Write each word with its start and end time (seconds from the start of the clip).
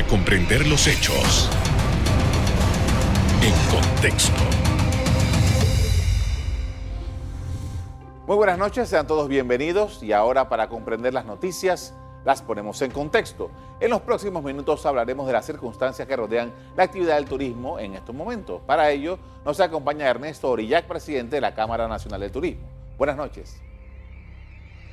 para 0.00 0.08
comprender 0.08 0.66
los 0.66 0.86
hechos 0.86 1.50
en 3.42 3.52
contexto. 3.70 4.40
Muy 8.26 8.36
buenas 8.36 8.56
noches, 8.56 8.88
sean 8.88 9.06
todos 9.06 9.28
bienvenidos 9.28 10.02
y 10.02 10.12
ahora 10.12 10.48
para 10.48 10.70
comprender 10.70 11.12
las 11.12 11.26
noticias 11.26 11.94
las 12.24 12.40
ponemos 12.40 12.80
en 12.80 12.92
contexto. 12.92 13.50
En 13.78 13.90
los 13.90 14.00
próximos 14.00 14.42
minutos 14.42 14.86
hablaremos 14.86 15.26
de 15.26 15.34
las 15.34 15.44
circunstancias 15.44 16.08
que 16.08 16.16
rodean 16.16 16.50
la 16.76 16.84
actividad 16.84 17.16
del 17.16 17.26
turismo 17.26 17.78
en 17.78 17.94
estos 17.94 18.14
momentos. 18.14 18.62
Para 18.66 18.90
ello 18.90 19.18
nos 19.44 19.60
acompaña 19.60 20.08
Ernesto 20.08 20.50
Orillac, 20.50 20.86
presidente 20.86 21.36
de 21.36 21.42
la 21.42 21.54
Cámara 21.54 21.88
Nacional 21.88 22.20
de 22.20 22.30
Turismo. 22.30 22.66
Buenas 22.96 23.18
noches. 23.18 23.60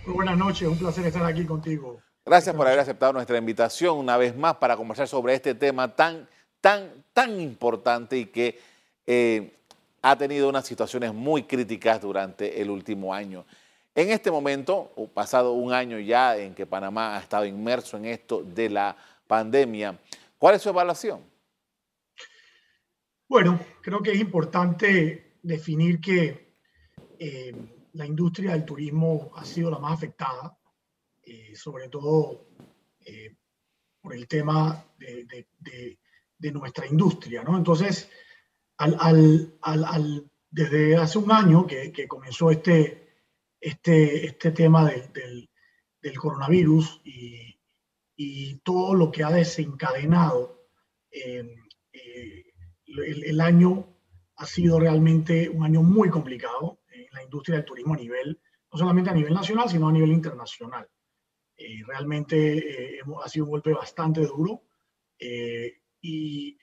Muy 0.05 0.15
buenas 0.15 0.37
noches, 0.37 0.67
un 0.67 0.77
placer 0.77 1.05
estar 1.05 1.25
aquí 1.25 1.45
contigo. 1.45 2.01
Gracias 2.27 2.53
por 2.53 2.67
haber 2.67 2.81
aceptado 2.81 3.13
nuestra 3.13 3.37
invitación 3.37 3.97
una 3.97 4.17
vez 4.17 4.35
más 4.35 4.57
para 4.57 4.75
conversar 4.75 5.07
sobre 5.07 5.33
este 5.33 5.55
tema 5.55 5.95
tan, 5.95 6.27
tan, 6.59 7.05
tan 7.13 7.39
importante 7.39 8.17
y 8.17 8.25
que 8.25 8.59
eh, 9.05 9.53
ha 10.01 10.13
tenido 10.17 10.49
unas 10.49 10.65
situaciones 10.65 11.13
muy 11.13 11.43
críticas 11.43 12.01
durante 12.01 12.61
el 12.61 12.69
último 12.69 13.13
año. 13.13 13.45
En 13.95 14.09
este 14.09 14.29
momento, 14.29 14.91
pasado 15.13 15.53
un 15.53 15.71
año 15.71 15.99
ya 15.99 16.35
en 16.35 16.53
que 16.53 16.65
Panamá 16.65 17.15
ha 17.15 17.21
estado 17.21 17.45
inmerso 17.45 17.95
en 17.95 18.03
esto 18.03 18.43
de 18.43 18.71
la 18.71 18.97
pandemia, 19.25 19.97
¿cuál 20.37 20.55
es 20.55 20.61
su 20.61 20.67
evaluación? 20.67 21.21
Bueno, 23.29 23.57
creo 23.81 24.01
que 24.01 24.11
es 24.11 24.19
importante 24.19 25.37
definir 25.41 26.01
que 26.01 26.57
eh, 27.19 27.55
la 27.93 28.05
industria 28.05 28.51
del 28.51 28.65
turismo 28.65 29.31
ha 29.37 29.45
sido 29.45 29.71
la 29.71 29.79
más 29.79 29.93
afectada, 29.93 30.56
eh, 31.27 31.55
sobre 31.55 31.89
todo 31.89 32.47
eh, 33.05 33.35
por 34.01 34.15
el 34.15 34.27
tema 34.27 34.85
de, 34.97 35.47
nuestra 36.53 36.87
industria, 36.87 37.43
¿no? 37.43 37.57
Entonces, 37.57 38.09
desde 40.49 40.95
hace 40.95 41.17
un 41.17 41.31
año 41.31 41.67
que 41.67 42.07
comenzó 42.07 42.51
este 42.51 43.07
este, 43.59 44.25
este 44.25 44.51
tema 44.51 44.89
del, 44.89 45.49
coronavirus 46.17 47.01
y, 47.03 47.55
todo 48.63 48.95
lo 48.95 49.11
que 49.11 49.23
ha 49.23 49.29
desencadenado. 49.29 50.67
Eh, 51.11 51.55
eh, 51.93 52.45
el, 52.85 53.39
año 53.39 53.95
ha 54.35 54.45
sido 54.45 54.79
realmente 54.79 55.49
un 55.49 55.63
año 55.63 55.83
muy 55.83 56.09
complicado 56.09 56.79
en 56.91 57.05
la 57.13 57.23
industria 57.23 57.57
del 57.57 57.65
turismo 57.65 57.93
a 57.93 57.97
nivel, 57.97 58.41
no 58.71 58.77
solamente 58.77 59.11
a 59.11 59.13
nivel 59.13 59.33
nacional, 59.33 59.69
sino 59.69 59.87
a 59.87 59.91
nivel 59.91 60.11
internacional. 60.11 60.89
Eh, 61.57 61.81
realmente 61.87 62.99
ha 63.23 63.29
sido 63.29 63.45
un 63.45 63.51
golpe 63.51 63.73
bastante 63.73 64.21
duro 64.21 64.63
y 66.01 66.57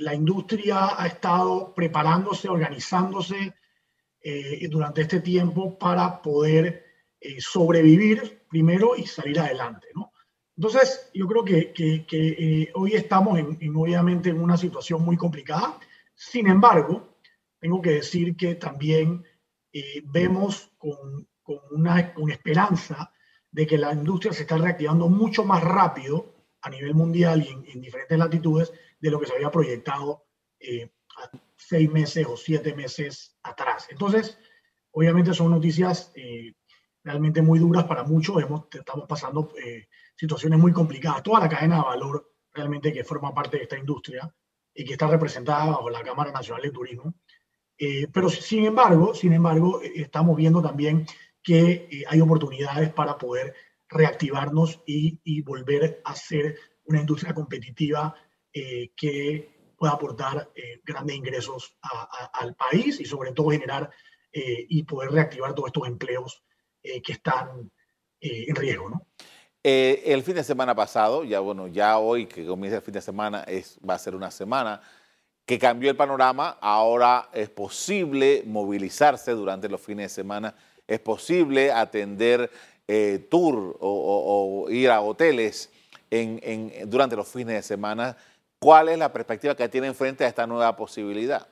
la 0.00 0.14
industria 0.14 1.00
ha 1.00 1.06
estado 1.06 1.72
preparándose, 1.74 2.48
organizándose, 2.48 3.54
eh, 4.22 4.68
durante 4.68 5.00
este 5.00 5.20
tiempo 5.20 5.78
para 5.78 6.20
poder 6.20 6.84
eh, 7.18 7.40
sobrevivir 7.40 8.42
primero 8.50 8.94
y 8.94 9.06
salir 9.06 9.40
adelante. 9.40 9.86
¿no? 9.94 10.12
Entonces, 10.58 11.10
yo 11.14 11.26
creo 11.26 11.42
que, 11.42 11.72
que, 11.72 12.04
eh, 12.12 12.70
hoy 12.74 12.92
estamos 12.92 13.38
en, 13.38 13.74
obviamente 13.74 14.28
en 14.28 14.38
una 14.38 14.58
situación 14.58 15.02
muy 15.02 15.16
complicada. 15.16 15.78
Sin 16.14 16.48
embargo, 16.48 17.16
tengo 17.58 17.80
que 17.80 17.92
decir 17.92 18.36
que 18.36 18.56
también 18.56 19.24
vemos 20.04 20.70
con, 20.76 21.26
con 21.42 21.58
una 21.70 22.12
con 22.12 22.30
esperanza 22.30 23.10
de 23.52 23.66
que 23.66 23.78
la 23.78 23.92
industria 23.92 24.32
se 24.32 24.42
está 24.42 24.56
reactivando 24.56 25.08
mucho 25.08 25.44
más 25.44 25.62
rápido 25.62 26.34
a 26.62 26.70
nivel 26.70 26.94
mundial 26.94 27.42
y 27.42 27.48
en, 27.48 27.64
en 27.66 27.80
diferentes 27.80 28.18
latitudes 28.18 28.72
de 29.00 29.10
lo 29.10 29.18
que 29.18 29.26
se 29.26 29.34
había 29.34 29.50
proyectado 29.50 30.26
eh, 30.58 30.92
seis 31.56 31.90
meses 31.90 32.26
o 32.26 32.36
siete 32.36 32.74
meses 32.74 33.38
atrás. 33.42 33.86
Entonces, 33.90 34.38
obviamente 34.92 35.34
son 35.34 35.50
noticias 35.50 36.12
eh, 36.14 36.54
realmente 37.02 37.42
muy 37.42 37.58
duras 37.58 37.84
para 37.84 38.04
muchos. 38.04 38.42
Hemos, 38.42 38.66
estamos 38.72 39.06
pasando 39.08 39.52
eh, 39.62 39.88
situaciones 40.16 40.58
muy 40.58 40.72
complicadas. 40.72 41.22
Toda 41.22 41.40
la 41.40 41.48
cadena 41.48 41.76
de 41.76 41.82
valor 41.82 42.32
realmente 42.52 42.92
que 42.92 43.04
forma 43.04 43.34
parte 43.34 43.56
de 43.56 43.64
esta 43.64 43.78
industria 43.78 44.32
y 44.74 44.84
que 44.84 44.92
está 44.92 45.06
representada 45.06 45.66
bajo 45.66 45.90
la 45.90 46.02
Cámara 46.02 46.32
Nacional 46.32 46.62
de 46.62 46.70
Turismo. 46.70 47.14
Eh, 47.78 48.08
pero 48.12 48.28
sin 48.28 48.66
embargo, 48.66 49.14
sin 49.14 49.32
embargo, 49.32 49.80
estamos 49.82 50.36
viendo 50.36 50.60
también 50.60 51.06
que 51.42 52.04
hay 52.08 52.20
oportunidades 52.20 52.92
para 52.92 53.16
poder 53.18 53.54
reactivarnos 53.88 54.80
y, 54.86 55.20
y, 55.24 55.42
volver 55.42 56.00
a 56.04 56.14
ser 56.14 56.56
una 56.84 57.00
industria 57.00 57.34
competitiva 57.34 58.14
que 58.52 59.60
pueda 59.80 59.94
aportar 59.94 60.50
eh, 60.54 60.82
grandes 60.84 61.16
ingresos 61.16 61.74
al 62.34 62.54
país 62.54 63.00
y 63.00 63.06
sobre 63.06 63.32
todo 63.32 63.48
generar 63.48 63.90
eh, 64.30 64.66
y 64.68 64.82
poder 64.82 65.10
reactivar 65.10 65.54
todos 65.54 65.68
estos 65.68 65.88
empleos 65.88 66.44
eh, 66.82 67.00
que 67.00 67.12
están 67.12 67.72
en 68.20 68.54
riesgo. 68.54 68.90
¿no? 68.90 69.06
el 69.62 70.22
fin 70.22 70.34
de 70.34 70.44
semana 70.44 70.74
pasado, 70.74 71.24
ya 71.24 71.40
bueno, 71.40 71.66
ya 71.66 71.98
hoy 71.98 72.26
que 72.26 72.44
comienza 72.44 72.76
el 72.76 72.82
fin 72.82 72.92
de 72.92 73.00
semana 73.00 73.42
es, 73.44 73.78
va 73.88 73.94
a 73.94 73.98
ser 73.98 74.14
una 74.14 74.30
semana 74.30 74.82
que 75.46 75.58
cambió 75.58 75.90
el 75.90 75.96
panorama, 75.96 76.58
ahora 76.60 77.30
es 77.32 77.48
posible 77.48 78.42
movilizarse 78.46 79.32
durante 79.32 79.70
los 79.70 79.80
fines 79.80 80.10
de 80.10 80.14
semana, 80.22 80.54
es 80.90 81.00
posible 81.00 81.72
atender 81.72 82.50
tour 83.28 83.76
o, 83.80 84.66
ir 84.68 84.90
a 84.90 85.00
hoteles 85.00 85.70
durante 86.86 87.14
los 87.16 87.28
fines 87.28 87.54
de 87.54 87.62
semana 87.62 88.16
¿Cuál 88.60 88.90
es 88.90 88.98
la 88.98 89.10
perspectiva 89.10 89.56
que 89.56 89.70
tienen 89.70 89.94
frente 89.94 90.22
a 90.22 90.28
esta 90.28 90.46
nueva 90.46 90.76
posibilidad? 90.76 91.48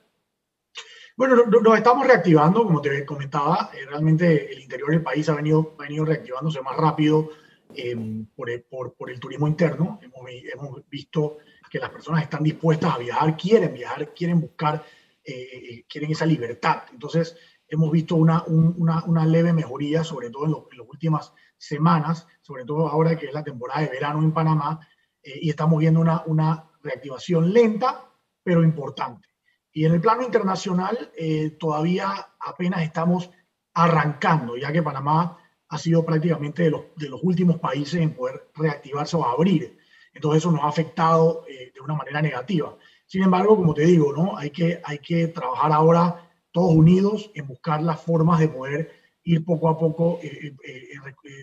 Bueno, 1.17 1.37
nos 1.47 1.77
estamos 1.77 2.07
reactivando, 2.07 2.65
como 2.65 2.83
te 2.83 3.05
comentaba, 3.07 3.71
eh, 3.73 3.87
realmente 3.89 4.53
el 4.53 4.61
interior 4.61 4.91
del 4.91 5.03
país 5.03 5.27
ha 5.31 5.35
venido, 5.35 5.75
reactivándose 6.05 6.61
más 6.61 6.77
rápido 6.77 7.31
em, 7.75 8.27
por, 8.37 8.51
el, 8.51 9.19
turismo 9.19 9.49
interno. 9.49 9.99
Hemos, 10.03 10.87
visto 10.91 11.39
que 11.71 11.79
las 11.79 11.89
personas 11.89 12.23
están 12.23 12.43
dispuestas 12.43 12.95
a 12.95 12.99
viajar, 12.99 13.37
quieren 13.39 13.73
viajar, 13.73 14.13
quieren 14.13 14.43
buscar, 14.43 14.85
eh, 15.25 15.33
eh, 15.33 15.85
quieren 15.89 16.11
esa 16.11 16.27
libertad. 16.27 16.83
Entonces, 16.93 17.37
hemos 17.69 17.91
visto 17.91 18.17
una, 18.17 18.43
una, 18.45 19.05
una 19.05 19.27
leve 19.27 19.53
mejoría, 19.53 20.05
sobre 20.05 20.31
todo 20.31 20.47
en, 20.47 20.53
en, 20.73 20.79
las 20.79 20.89
últimas 20.89 21.33
semanas, 21.57 22.27
sobre 22.41 22.65
todo 22.65 22.89
ahora 22.89 23.17
que 23.17 23.27
es 23.27 23.33
la 23.33 23.45
temporada 23.45 23.81
de 23.81 23.89
verano 23.89 24.21
en 24.21 24.33
Panamá, 24.33 24.81
y 25.23 25.51
estamos 25.51 25.79
viendo 25.79 26.01
una, 26.01 26.23
una 26.27 26.71
reactivación 26.83 27.53
lenta, 27.53 28.05
pero 28.43 28.63
importante. 28.63 29.29
Y 29.73 29.85
en 29.85 29.93
el 29.93 30.01
plano 30.01 30.23
internacional 30.23 31.13
eh, 31.17 31.51
todavía 31.51 32.29
apenas 32.41 32.83
estamos 32.83 33.31
arrancando, 33.75 34.57
ya 34.57 34.73
que 34.73 34.83
Panamá 34.83 35.39
ha 35.69 35.79
sido 35.79 36.05
prácticamente 36.05 36.65
de 36.65 36.71
los, 36.71 36.83
de 36.97 37.09
los 37.09 37.21
últimos 37.23 37.61
países 37.61 38.01
en 38.01 38.15
poder 38.15 38.51
reactivarse 38.55 39.17
o 39.17 39.25
abrir. 39.25 39.79
Entonces 40.13 40.43
eso 40.43 40.51
nos 40.51 40.63
ha 40.63 40.69
afectado 40.69 41.45
eh, 41.47 41.71
de 41.75 41.81
una 41.81 41.95
manera 41.95 42.23
negativa. 42.23 42.77
Sin 43.07 43.23
embargo, 43.23 43.57
como 43.57 43.75
te 43.75 43.83
digo, 43.83 44.13
¿no? 44.13 44.37
hay, 44.37 44.51
que, 44.51 44.81
hay 44.85 44.99
que 44.99 45.29
trabajar 45.29 45.71
ahora 45.73 46.28
todos 46.59 46.75
unidos 46.75 47.31
en 47.35 47.47
buscar 47.47 47.81
las 47.81 48.01
formas 48.01 48.41
de 48.41 48.49
poder 48.49 48.91
ir 49.23 49.45
poco 49.45 49.69
a 49.69 49.79
poco 49.79 50.19
eh, 50.21 50.57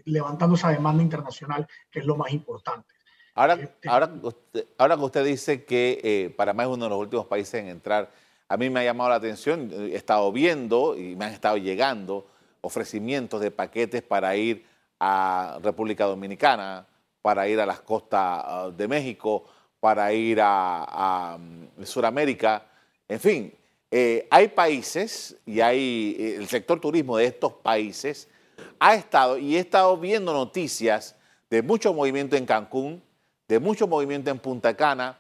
levantando 0.03 0.55
esa 0.55 0.71
demanda 0.71 1.01
internacional, 1.01 1.65
que 1.89 1.99
es 1.99 2.05
lo 2.05 2.17
más 2.17 2.33
importante. 2.33 2.93
Ahora, 3.33 3.57
ahora, 3.87 4.11
ahora 4.77 4.97
que 4.97 5.03
usted 5.03 5.25
dice 5.25 5.63
que 5.63 6.01
eh, 6.03 6.33
Panamá 6.35 6.63
es 6.63 6.69
uno 6.69 6.83
de 6.83 6.89
los 6.89 6.99
últimos 6.99 7.27
países 7.27 7.61
en 7.61 7.69
entrar, 7.69 8.11
a 8.49 8.57
mí 8.57 8.69
me 8.69 8.81
ha 8.81 8.83
llamado 8.83 9.09
la 9.09 9.15
atención, 9.15 9.71
he 9.71 9.95
estado 9.95 10.29
viendo 10.33 10.97
y 10.97 11.15
me 11.15 11.23
han 11.23 11.31
estado 11.31 11.55
llegando 11.55 12.27
ofrecimientos 12.59 13.39
de 13.39 13.51
paquetes 13.51 14.01
para 14.01 14.35
ir 14.35 14.65
a 14.99 15.59
República 15.63 16.03
Dominicana, 16.03 16.85
para 17.21 17.47
ir 17.47 17.61
a 17.61 17.65
las 17.65 17.79
costas 17.79 18.19
ah, 18.21 18.69
de 18.75 18.87
México, 18.89 19.45
para 19.79 20.11
ir 20.11 20.39
a, 20.41 21.38
mm, 21.39 21.85
Sudamérica, 21.85 22.65
en 23.07 23.19
fin, 23.21 23.53
eh, 23.91 24.27
hay 24.29 24.49
países 24.49 25.37
y 25.45 25.61
hay 25.61 26.15
eh, 26.19 26.35
el 26.37 26.47
sector 26.47 26.79
turismo 26.79 27.17
de 27.17 27.25
estos 27.25 27.53
países 27.53 28.27
ha 28.79 28.95
estado 28.95 29.37
y 29.37 29.55
he 29.55 29.59
estado 29.59 29.97
viendo 29.97 30.33
noticias 30.33 31.15
de 31.49 31.61
mucho 31.61 31.93
movimiento 31.93 32.35
en 32.35 32.45
Cancún, 32.45 33.01
de 33.47 33.59
mucho 33.59 33.87
movimiento 33.87 34.31
en 34.31 34.39
Punta 34.39 34.75
Cana, 34.75 35.17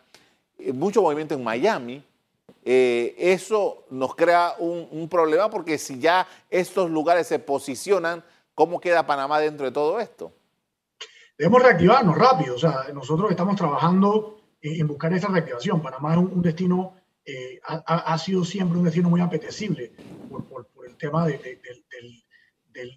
eh, 0.57 0.73
mucho 0.73 1.01
movimiento 1.01 1.35
en 1.35 1.43
Miami, 1.43 2.03
eso 2.67 3.85
nos 3.91 4.15
crea 4.15 4.55
un, 4.57 5.07
problema 5.07 5.51
porque 5.51 5.77
si 5.77 5.99
ya 5.99 6.27
estos 6.49 6.89
lugares 6.89 7.27
se 7.27 7.37
posicionan, 7.37 8.23
¿cómo 8.55 8.81
queda 8.81 9.05
Panamá 9.05 9.39
dentro 9.39 9.67
de 9.67 9.71
todo 9.71 9.99
esto? 9.99 10.31
Debemos 11.37 11.61
reactivarnos 11.61 12.17
rápido, 12.17 12.55
o 12.55 12.57
sea, 12.57 12.87
nosotros 12.91 13.29
estamos 13.29 13.55
trabajando 13.55 14.35
en 14.61 14.87
buscar 14.87 15.13
esa 15.13 15.27
reactivación. 15.27 15.81
Panamá 15.81 16.13
es 16.13 16.17
un, 16.17 16.41
destino, 16.41 16.93
eh, 17.25 17.59
ha, 17.63 18.17
sido 18.17 18.43
siempre 18.43 18.77
un 18.77 18.85
destino 18.85 19.09
muy 19.09 19.21
apetecible 19.21 19.91
por, 20.29 20.69
el 20.87 20.95
tema 20.97 21.25
del, 21.25 21.41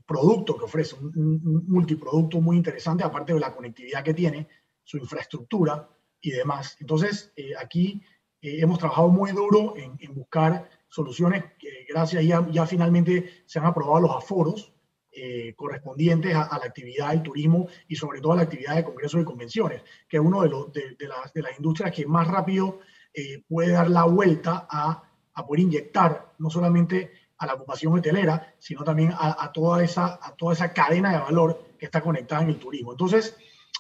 producto 0.07 0.57
que 0.57 0.65
ofrece, 0.65 0.97
un 0.97 1.65
multiproducto 1.67 2.41
muy 2.41 2.57
interesante, 2.57 3.05
aparte 3.05 3.33
de 3.33 3.41
la 3.41 3.55
conectividad 3.55 4.03
que 4.03 4.15
tiene 4.15 4.49
su 4.85 4.99
infraestructura, 4.99 5.89
y 6.21 6.31
demás. 6.31 6.77
Entonces, 6.81 7.33
aquí 7.61 8.03
hemos 8.43 8.79
trabajado 8.79 9.09
muy 9.09 9.33
duro 9.33 9.77
en, 9.77 9.97
en 10.01 10.15
buscar 10.15 10.69
soluciones 10.89 11.45
que 11.59 11.87
gracias 11.89 12.25
ya, 12.25 12.47
ya 12.51 12.67
finalmente 12.67 13.43
se 13.47 13.59
han 13.59 13.67
aprobado 13.67 14.01
los 14.01 14.17
aforos 14.17 14.73
eh, 15.13 15.55
correspondientes 15.57 16.35
a, 16.35 16.59
la 16.59 16.67
actividad 16.67 17.11
del 17.11 17.23
turismo 17.23 17.69
y 17.89 17.97
sobre 17.97 18.21
todo 18.21 18.33
a 18.33 18.37
la 18.37 18.43
actividad 18.43 18.77
de 18.77 18.85
congresos 18.85 19.21
y 19.21 19.25
convenciones, 19.25 19.83
que 20.09 20.19
es 20.19 20.23
uno 20.23 20.43
de, 20.43 20.49
los, 20.49 20.73
de, 20.73 20.97
las, 21.01 21.33
de 21.33 21.43
las 21.43 21.57
industrias 21.57 21.93
que 21.93 22.07
más 22.07 22.29
rápido 22.29 22.81
eh, 23.19 23.43
puede 23.49 23.73
dar 23.73 23.91
la 23.91 24.05
vuelta 24.05 24.67
a, 24.71 25.05
poder 25.47 25.61
inyectar 25.61 26.35
no 26.39 26.51
solamente 26.51 27.13
a 27.39 27.47
la 27.47 27.55
ocupación 27.55 27.97
hotelera, 27.97 28.55
sino 28.59 28.83
también 28.83 29.13
a, 29.17 29.53
toda, 29.53 29.85
esa, 29.85 30.19
a 30.21 30.35
toda 30.35 30.53
esa 30.53 30.73
cadena 30.73 31.13
de 31.13 31.19
valor 31.19 31.75
que 31.79 31.87
está 31.87 32.01
conectada 32.01 32.43
en 32.43 32.49
el 32.49 32.59
turismo. 32.59 32.91
Entonces, 32.91 33.37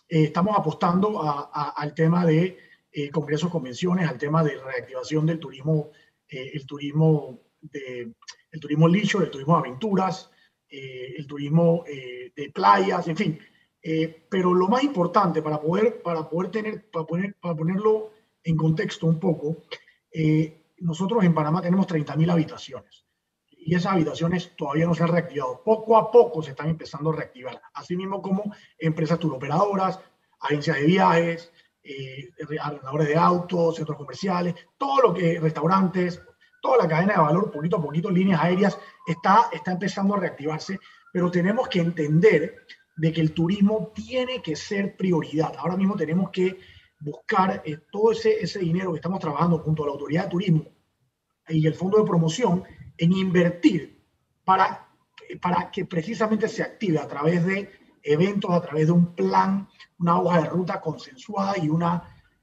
eh, 0.08 0.22
estamos 0.22 0.56
apostando 0.56 1.20
al 1.52 1.94
tema 1.94 2.24
de 2.24 2.56
congresos, 3.12 3.50
convenciones, 3.50 4.08
al 4.08 4.18
tema 4.18 4.44
de 4.44 4.56
reactivación 4.56 5.26
del 5.26 5.40
turismo, 5.40 5.90
el 6.28 6.64
turismo 6.64 7.40
de 7.60 8.12
el 8.50 8.60
turismo 8.60 8.88
leisure, 8.88 9.24
el 9.24 9.30
turismo 9.30 9.54
de 9.54 9.68
aventuras, 9.68 10.30
eh, 10.68 11.14
el 11.16 11.26
turismo 11.26 11.84
eh, 11.86 12.32
de 12.34 12.50
playas, 12.50 13.06
en 13.08 13.16
fin. 13.16 13.38
Eh, 13.82 14.26
pero 14.28 14.54
lo 14.54 14.68
más 14.68 14.82
importante 14.82 15.42
para 15.42 15.60
poder, 15.60 16.02
para 16.02 16.28
poder 16.28 16.50
tener, 16.50 16.90
para, 16.90 17.06
poner, 17.06 17.34
para 17.40 17.54
ponerlo 17.54 18.10
en 18.44 18.56
contexto 18.56 19.06
un 19.06 19.18
poco, 19.18 19.64
nosotros 20.78 21.24
en 21.24 21.34
Panamá 21.34 21.60
tenemos 21.60 21.86
30.000 21.86 22.30
habitaciones 22.30 23.08
y 23.68 23.74
esas 23.74 23.92
habitaciones 23.92 24.56
todavía 24.56 24.86
no 24.86 24.94
se 24.94 25.02
han 25.02 25.10
reactivado. 25.10 25.62
Poco 25.62 25.98
a 25.98 26.10
poco 26.10 26.42
se 26.42 26.52
están 26.52 26.70
empezando 26.70 27.10
a 27.10 27.16
reactivar, 27.16 27.60
así 27.74 27.96
mismo 27.96 28.22
como 28.22 28.54
empresas 28.78 29.18
turoperadoras, 29.18 30.00
agencias 30.40 30.76
de 30.76 30.86
viajes, 30.86 31.52
eh, 31.82 32.30
arrendadores 32.62 33.08
de 33.08 33.16
autos, 33.16 33.76
centros 33.76 33.98
comerciales, 33.98 34.54
todo 34.78 35.08
lo 35.08 35.14
que, 35.14 35.38
restaurantes, 35.38 36.22
toda 36.62 36.78
la 36.78 36.88
cadena 36.88 37.14
de 37.14 37.20
valor, 37.20 37.50
poquito 37.50 37.76
a 37.76 37.82
poquito, 37.82 38.10
líneas 38.10 38.40
aéreas, 38.40 38.78
está, 39.06 39.50
está 39.52 39.72
empezando 39.72 40.14
a 40.14 40.20
reactivarse, 40.20 40.78
pero 41.12 41.30
tenemos 41.30 41.68
que 41.68 41.80
entender 41.80 42.66
de 42.96 43.12
que 43.12 43.20
el 43.20 43.32
turismo 43.32 43.92
tiene 43.94 44.40
que 44.40 44.56
ser 44.56 44.96
prioridad. 44.96 45.54
Ahora 45.58 45.76
mismo 45.76 45.94
tenemos 45.94 46.30
que 46.30 46.58
buscar 47.00 47.62
eh, 47.64 47.78
todo 47.90 48.12
ese, 48.12 48.42
ese 48.42 48.58
dinero 48.58 48.92
que 48.92 48.98
estamos 48.98 49.20
trabajando 49.20 49.58
junto 49.58 49.82
a 49.82 49.86
la 49.86 49.92
Autoridad 49.92 50.24
de 50.24 50.30
Turismo 50.30 50.66
y 51.48 51.66
el 51.66 51.74
Fondo 51.74 51.98
de 51.98 52.04
Promoción 52.04 52.64
en 52.96 53.12
invertir 53.12 54.02
para, 54.44 54.88
para 55.40 55.70
que 55.70 55.84
precisamente 55.84 56.48
se 56.48 56.62
active 56.62 56.98
a 56.98 57.06
través 57.06 57.44
de 57.46 57.70
eventos, 58.02 58.50
a 58.50 58.60
través 58.60 58.86
de 58.86 58.92
un 58.92 59.14
plan, 59.14 59.68
una 59.98 60.20
hoja 60.20 60.42
de 60.42 60.48
ruta 60.48 60.80
consensuada 60.80 61.56
y 61.58 61.68
una, 61.68 62.02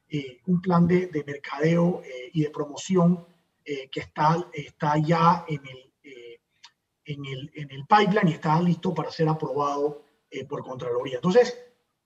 eh, 0.10 0.40
un 0.46 0.62
plan 0.62 0.88
de, 0.88 1.08
de 1.08 1.24
mercadeo 1.24 2.02
eh, 2.04 2.30
y 2.34 2.44
de 2.44 2.50
promoción 2.50 3.26
eh, 3.64 3.90
que 3.90 4.02
está, 4.02 4.48
está 4.54 4.98
ya 5.00 5.44
en 5.48 5.62
el, 5.66 5.94
eh, 6.04 6.40
en, 7.06 7.26
el, 7.26 7.52
en 7.56 7.72
el 7.72 7.86
pipeline 7.86 8.28
y 8.30 8.34
está 8.34 8.62
listo 8.62 8.94
para 8.94 9.10
ser 9.10 9.28
aprobado 9.28 10.04
eh, 10.30 10.46
por 10.46 10.64
Contraloría. 10.64 11.16
Entonces, 11.16 11.58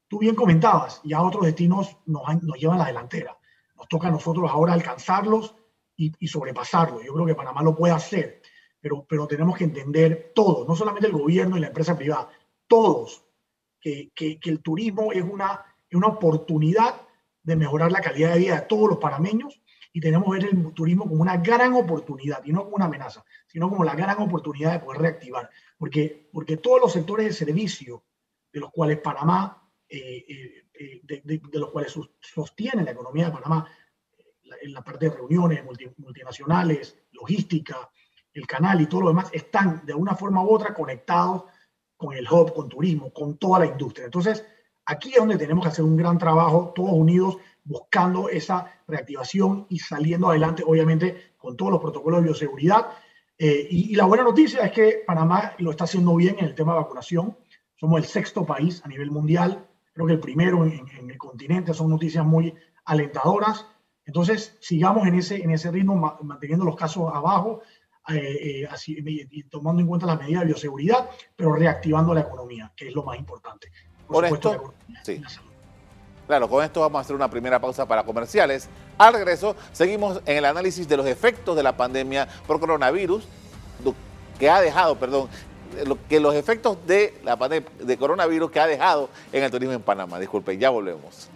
tú 0.10 0.20
bien 0.20 0.36
comentabas, 0.36 1.02
ya 1.04 1.22
otros 1.22 1.46
destinos 1.46 1.96
nos, 2.06 2.24
nos 2.44 2.58
llevan 2.58 2.80
la 2.80 2.88
delantera. 2.88 3.38
Nos 3.76 3.88
toca 3.88 4.10
a 4.10 4.12
nosotros 4.12 4.50
ahora 4.52 4.74
alcanzarlos 4.74 5.56
y, 5.96 6.12
y 6.20 6.28
sobrepasarlos. 6.28 7.06
Yo 7.06 7.14
creo 7.14 7.26
que 7.26 7.36
Panamá 7.36 7.62
lo 7.64 7.76
puede 7.76 7.94
hacer, 7.94 8.42
pero, 8.82 9.06
pero 9.08 9.28
tenemos 9.28 9.58
que 9.58 9.64
entender 9.64 10.34
todos, 10.36 10.68
no 10.68 10.76
solamente 10.76 11.08
el 11.08 11.14
gobierno 11.14 11.56
y 11.56 11.62
la 11.62 11.68
empresa 11.68 11.96
privada, 11.96 12.28
todos, 12.68 13.24
que, 13.80 14.12
que, 14.14 14.40
que 14.40 14.50
el 14.50 14.62
turismo 14.62 15.14
es 15.14 15.24
una, 15.24 15.64
es 15.90 15.96
una 15.96 16.08
oportunidad 16.08 16.96
de 17.44 17.56
mejorar 17.56 17.92
la 17.92 18.02
calidad 18.02 18.34
de 18.34 18.40
vida 18.40 18.56
de 18.56 18.68
todos 18.68 18.90
los 18.90 18.98
panameños 18.98 19.62
y 19.94 20.02
tenemos 20.02 20.26
que 20.26 20.40
ver 20.40 20.54
el 20.54 20.74
turismo 20.74 21.08
como 21.08 21.22
una 21.22 21.38
gran 21.38 21.74
oportunidad 21.74 22.44
y 22.46 22.52
no 22.52 22.64
como 22.64 22.76
una 22.76 22.86
amenaza, 22.86 23.24
sino 23.48 23.70
como 23.70 23.84
la 23.84 23.96
gran 23.96 24.20
oportunidad 24.20 24.74
de 24.74 24.80
poder 24.80 25.02
reactivar. 25.02 25.50
Porque, 25.78 26.30
porque 26.32 26.58
todos 26.58 26.82
los 26.82 26.94
sectores 26.94 27.26
de 27.26 27.34
servicio 27.34 28.04
de 28.52 28.60
los 28.60 28.72
cuales 28.72 29.00
Panamá, 29.00 29.59
eh, 29.90 30.26
eh, 30.28 30.66
eh, 30.74 31.02
de, 31.04 31.42
los 31.54 31.72
cuales 31.72 31.94
sostiene 32.20 32.84
la 32.84 32.92
economía 32.92 33.26
de 33.26 33.32
Panamá, 33.32 33.68
en 34.62 34.74
la 34.74 34.84
parte 34.84 35.10
de 35.10 35.16
reuniones 35.16 35.64
multinacionales, 35.98 36.98
logística, 37.12 37.90
el 38.34 38.48
canal 38.48 38.82
y 38.82 38.88
todo 38.88 39.02
lo 39.02 39.08
demás, 39.10 39.30
están 39.32 39.86
de 39.86 39.94
una 39.94 40.16
forma 40.16 40.44
u 40.44 40.50
otra 40.50 40.74
conectados 40.74 41.44
con 41.96 42.14
el 42.14 42.28
hub, 42.30 42.54
con 42.54 42.70
turismo, 42.70 43.12
con 43.12 43.38
toda 43.38 43.60
la 43.60 43.66
industria. 43.66 44.06
Entonces, 44.06 44.46
aquí 44.86 45.10
es 45.10 45.18
donde 45.18 45.38
tenemos 45.38 45.64
que 45.64 45.70
hacer 45.70 45.86
un 45.86 45.98
gran 45.98 46.18
trabajo, 46.18 46.72
todos 46.76 46.94
unidos, 46.94 47.38
buscando 47.64 48.30
esa 48.30 48.72
reactivación 48.88 49.68
y 49.70 49.80
saliendo 49.80 50.30
adelante, 50.30 50.64
obviamente, 50.66 51.34
con 51.38 51.56
todos 51.56 51.74
los 51.74 51.82
protocolos 51.82 52.22
de 52.22 52.28
bioseguridad. 52.28 52.88
Eh, 53.38 53.68
y, 53.70 53.96
la 53.96 54.06
buena 54.06 54.24
noticia 54.24 54.66
es 54.66 54.72
que 54.72 55.04
Panamá 55.06 55.54
lo 55.60 55.72
está 55.72 55.86
haciendo 55.86 56.16
bien 56.16 56.36
en 56.40 56.46
el 56.46 56.56
tema 56.56 56.74
de 56.74 56.80
vacunación. 56.80 57.38
Somos 57.76 58.02
el 58.02 58.06
sexto 58.06 58.46
país 58.46 58.82
a 58.84 58.88
nivel 58.88 59.12
mundial, 59.12 59.69
creo 59.94 60.08
que 60.08 60.14
el 60.14 60.20
primero 60.20 60.66
en, 60.66 61.10
el 61.10 61.18
continente. 61.18 61.74
Son 61.74 61.90
noticias 61.90 62.26
muy 62.26 62.54
alentadoras. 62.86 63.66
Entonces, 64.06 64.58
sigamos 64.60 65.08
en 65.08 65.16
ese, 65.16 65.38
en 65.38 65.52
ese 65.52 65.72
ritmo, 65.72 65.96
manteniendo 66.22 66.66
los 66.66 66.76
casos 66.76 67.12
abajo, 67.14 67.62
eh, 68.08 68.62
eh, 68.62 68.68
así, 68.70 68.98
y 69.06 69.44
tomando 69.44 69.82
en 69.82 69.88
cuenta 69.88 70.08
las 70.08 70.20
medidas 70.20 70.42
de 70.42 70.48
bioseguridad, 70.48 71.10
pero 71.36 71.54
reactivando 71.54 72.14
la 72.14 72.22
economía, 72.22 72.72
que 72.76 72.88
es 72.88 72.96
lo 72.96 73.04
más 73.04 73.20
importante. 73.20 73.72
Por, 74.08 74.24
supuesto, 74.28 74.74
sí. 75.04 75.22
Claro, 76.26 76.48
con 76.48 76.64
esto 76.64 76.82
vamos 76.82 77.00
a 77.00 77.02
hacer 77.02 77.16
una 77.16 77.30
primera 77.30 77.60
pausa 77.60 77.88
para 77.88 78.04
comerciales. 78.04 78.70
Al 78.98 79.14
regreso, 79.14 79.56
seguimos 79.72 80.22
en 80.26 80.38
el 80.38 80.46
análisis 80.46 80.88
de 80.88 80.98
los 80.98 81.08
efectos 81.08 81.56
de 81.56 81.64
la 81.64 81.76
pandemia 81.76 82.28
por 82.46 82.60
coronavirus, 82.60 83.28
que 84.40 84.50
ha 84.50 84.62
dejado, 84.62 84.96
perdón, 84.96 85.28
que 86.08 86.20
los 86.20 86.36
efectos 86.36 86.78
de 86.86 87.14
la 87.24 87.38
pandemia 87.38 87.70
de 87.80 87.98
coronavirus 87.98 88.52
que 88.52 88.60
ha 88.60 88.68
dejado 88.68 89.10
en 89.32 89.44
el 89.44 89.52
turismo 89.52 89.74
en 89.74 89.82
Panamá. 89.82 90.20
Disculpen, 90.20 90.60
ya 90.60 90.70
volvemos. 90.70 91.30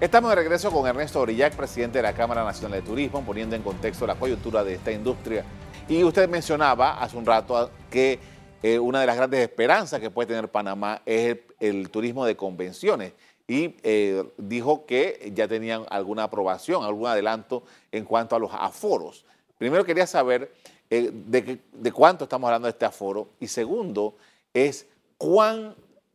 Estamos 0.00 0.30
de 0.30 0.36
regreso 0.36 0.70
con 0.70 0.86
Ernesto 0.86 1.20
Orillac, 1.20 1.54
presidente 1.54 1.98
de 1.98 2.02
la 2.02 2.14
Cámara 2.14 2.42
Nacional 2.42 2.80
de 2.80 2.86
Turismo, 2.86 3.22
poniendo 3.22 3.54
en 3.54 3.62
contexto 3.62 4.06
la 4.06 4.14
coyuntura 4.14 4.64
de 4.64 4.74
esta 4.74 4.90
industria 4.90 5.44
y 5.90 6.04
usted 6.04 6.28
mencionaba 6.28 7.02
hace 7.02 7.16
un 7.16 7.26
rato 7.26 7.68
que 7.90 8.20
eh, 8.62 8.78
una 8.78 9.00
de 9.00 9.06
las 9.06 9.16
grandes 9.16 9.40
esperanzas 9.40 9.98
que 9.98 10.08
puede 10.08 10.28
tener 10.28 10.48
Panamá 10.48 11.02
es 11.04 11.36
el, 11.58 11.90
turismo 11.90 12.24
de 12.24 12.36
convenciones 12.36 13.12
y 13.50 13.74
eh, 13.82 14.22
dijo 14.36 14.86
que 14.86 15.32
ya 15.34 15.48
tenían 15.48 15.84
alguna 15.90 16.22
aprobación, 16.22 16.84
algún 16.84 17.08
adelanto 17.08 17.64
en 17.90 18.04
cuanto 18.04 18.36
a 18.36 18.38
los 18.38 18.52
aforos. 18.54 19.24
Primero 19.58 19.84
quería 19.84 20.06
saber 20.06 20.54
eh, 20.88 21.10
de, 21.12 21.58
de, 21.72 21.92
cuánto 21.92 22.24
estamos 22.24 22.46
hablando 22.46 22.66
de 22.66 22.70
este 22.70 22.84
aforo 22.84 23.28
y 23.40 23.48
segundo 23.48 24.14
es 24.54 24.86
cuán 25.18 25.74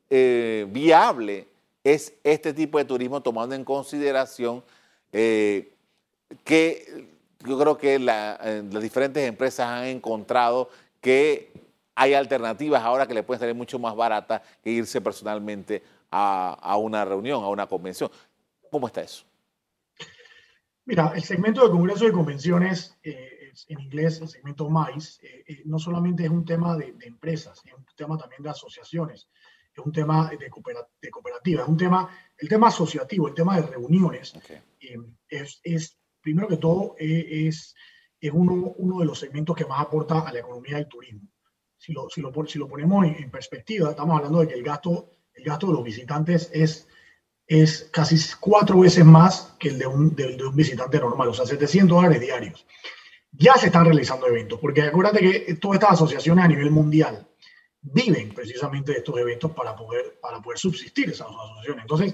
viable 0.10 1.46
es 1.84 2.14
este 2.24 2.54
tipo 2.54 2.78
de 2.78 2.86
turismo 2.86 3.22
tomando 3.22 3.54
en 3.54 3.66
consideración 3.66 4.64
que 5.12 5.76
yo 7.46 7.60
creo 7.60 7.78
que 7.78 7.96
eh, 7.96 8.00
las 8.00 8.82
diferentes 8.82 9.28
empresas 9.28 9.68
han 9.68 9.86
encontrado 9.86 10.70
que 11.02 11.52
hay 11.96 12.14
alternativas 12.14 12.84
ahora 12.84 13.08
que 13.08 13.14
le 13.14 13.24
pueden 13.24 13.40
salir 13.40 13.56
mucho 13.56 13.80
más 13.80 13.96
baratas 13.96 14.42
que 14.64 14.70
irse 14.70 15.00
personalmente 15.02 15.84
a, 16.18 16.78
una 16.78 17.06
reunión, 17.06 17.44
a 17.44 17.50
una 17.50 17.68
convención. 17.68 18.10
¿Cómo 18.72 18.88
está 18.88 19.02
eso? 19.02 19.26
Mira, 20.86 21.14
el 21.16 21.24
segmento 21.24 21.64
de 21.64 21.72
congresos 21.72 22.10
y 22.10 22.12
convenciones, 22.12 22.98
eh, 23.04 23.52
en 23.68 23.80
inglés 23.80 24.22
el 24.22 24.28
segmento 24.28 24.70
MICE, 24.70 25.44
eh, 25.48 25.62
no 25.66 25.80
solamente 25.80 26.24
es 26.24 26.30
un 26.30 26.46
tema 26.46 26.78
de, 26.78 26.96
empresas, 27.02 27.62
es 27.66 27.74
un 27.74 27.86
tema 27.96 28.18
también 28.18 28.44
de 28.44 28.50
asociaciones, 28.50 29.28
es 29.74 29.86
un 29.86 29.92
tema 29.92 30.30
de, 30.30 30.50
cooperativa, 30.50 31.64
es 31.64 31.68
un 31.68 31.78
tema, 31.78 32.10
el 32.38 32.48
tema 32.48 32.68
asociativo, 32.68 33.28
el 33.28 33.34
tema 33.34 33.60
de 33.60 33.68
reuniones, 33.68 34.34
es, 35.30 35.60
es 35.64 35.98
primero 36.26 36.48
que 36.48 36.58
todo, 36.58 36.96
eh, 36.98 37.48
es, 37.48 37.76
es 38.20 38.32
uno, 38.34 38.74
uno, 38.78 39.00
de 39.00 39.06
los 39.06 39.20
segmentos 39.20 39.56
que 39.56 39.66
más 39.66 39.80
aporta 39.80 40.22
a 40.22 40.34
la 40.34 40.40
economía 40.40 40.78
del 40.78 40.88
turismo. 40.88 41.30
Si 41.78 41.94
lo, 41.94 42.10
si 42.10 42.20
lo, 42.20 42.34
si 42.48 42.58
lo 42.58 42.68
ponemos 42.68 43.06
en, 43.06 43.30
perspectiva, 43.30 43.92
estamos 43.92 44.18
hablando 44.18 44.40
de 44.40 44.48
que 44.48 44.56
el 44.56 44.64
gasto, 44.64 45.12
el 45.36 45.44
gasto 45.44 45.68
de 45.68 45.74
los 45.74 45.84
visitantes 45.84 46.50
es, 46.54 46.88
es 47.48 47.90
casi 47.92 48.18
cuatro 48.40 48.80
veces 48.80 49.06
más 49.06 49.56
que 49.60 49.70
el 49.70 49.80
de 49.80 49.88
un, 49.88 50.16
de, 50.16 50.44
un 50.44 50.56
visitante 50.56 51.00
normal, 51.00 51.30
o 51.30 51.34
sea, 51.34 51.46
700 51.46 51.96
dólares 51.96 52.22
diarios. 52.22 52.66
Ya 53.32 53.56
se 53.56 53.68
están 53.68 53.86
realizando 53.86 54.28
eventos, 54.28 54.60
porque 54.60 54.82
acuérdate 54.82 55.20
que 55.20 55.54
todas 55.56 55.76
estas 55.76 55.94
asociaciones 55.94 56.46
a 56.46 56.48
nivel 56.48 56.72
mundial 56.72 57.28
viven 57.82 58.34
precisamente 58.34 58.94
de 58.94 59.00
estos 59.00 59.18
eventos 59.18 59.52
para 59.52 59.76
poder, 59.76 60.20
para 60.22 60.42
poder 60.42 60.58
subsistir 60.58 61.10
esas 61.10 61.28
asociaciones. 61.28 61.84
Entonces, 61.84 62.14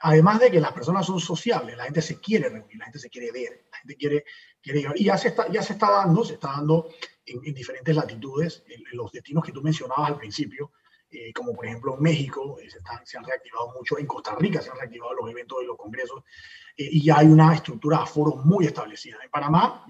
además 0.00 0.40
de 0.40 0.50
que 0.50 0.60
las 0.60 0.72
personas 0.72 1.06
son 1.06 1.20
sociables, 1.20 1.76
la 1.76 1.84
gente 1.84 2.02
se 2.02 2.20
quiere 2.20 2.48
reunir, 2.48 2.76
la 2.76 2.86
gente 2.86 2.98
se 2.98 3.10
quiere 3.10 3.30
ver, 3.32 3.66
la 3.70 3.78
gente 3.78 3.96
quiere, 3.96 4.24
quiere 4.60 4.84
Y 4.96 5.04
ya 5.04 5.16
se 5.16 5.28
está, 5.28 5.50
ya 5.50 5.62
se 5.62 5.74
está 5.74 5.90
dando, 5.90 6.24
se 6.24 6.34
está 6.34 6.48
dando 6.48 6.90
en, 7.24 7.54
diferentes 7.54 7.94
latitudes, 7.94 8.64
en, 8.68 8.82
los 8.92 9.12
destinos 9.12 9.44
que 9.44 9.52
tú 9.52 9.62
mencionabas 9.62 10.10
al 10.10 10.18
principio, 10.18 10.72
eh, 11.08 11.32
como 11.32 11.52
por 11.52 11.66
ejemplo 11.66 11.94
en 11.94 12.02
México, 12.02 12.58
eh, 12.60 12.68
se, 12.68 12.78
se, 13.04 13.16
han 13.16 13.24
reactivado 13.24 13.72
mucho, 13.78 13.96
en 13.96 14.06
Costa 14.06 14.34
Rica 14.34 14.60
se 14.60 14.70
han 14.70 14.76
reactivado 14.76 15.14
los 15.14 15.30
eventos 15.30 15.60
de 15.60 15.66
los 15.66 15.76
congresos 15.76 16.24
eh, 16.76 16.88
y 16.90 17.04
ya 17.04 17.18
hay 17.18 17.28
una 17.28 17.54
estructura 17.54 17.98
de 17.98 18.02
aforos 18.02 18.44
muy 18.44 18.66
establecida. 18.66 19.18
En 19.22 19.30
Panamá, 19.30 19.86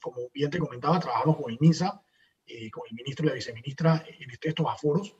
como 0.00 0.28
bien 0.34 0.50
te 0.50 0.58
comentaba, 0.58 0.98
trabajamos 0.98 1.36
con 1.36 1.52
el 1.52 1.58
MINSA, 1.60 2.02
con 2.72 2.82
el 2.90 2.96
ministro 2.96 3.26
y 3.26 3.28
la 3.28 3.34
viceministra 3.34 4.04
en 4.08 4.28
estos 4.42 4.66
aforos, 4.66 5.14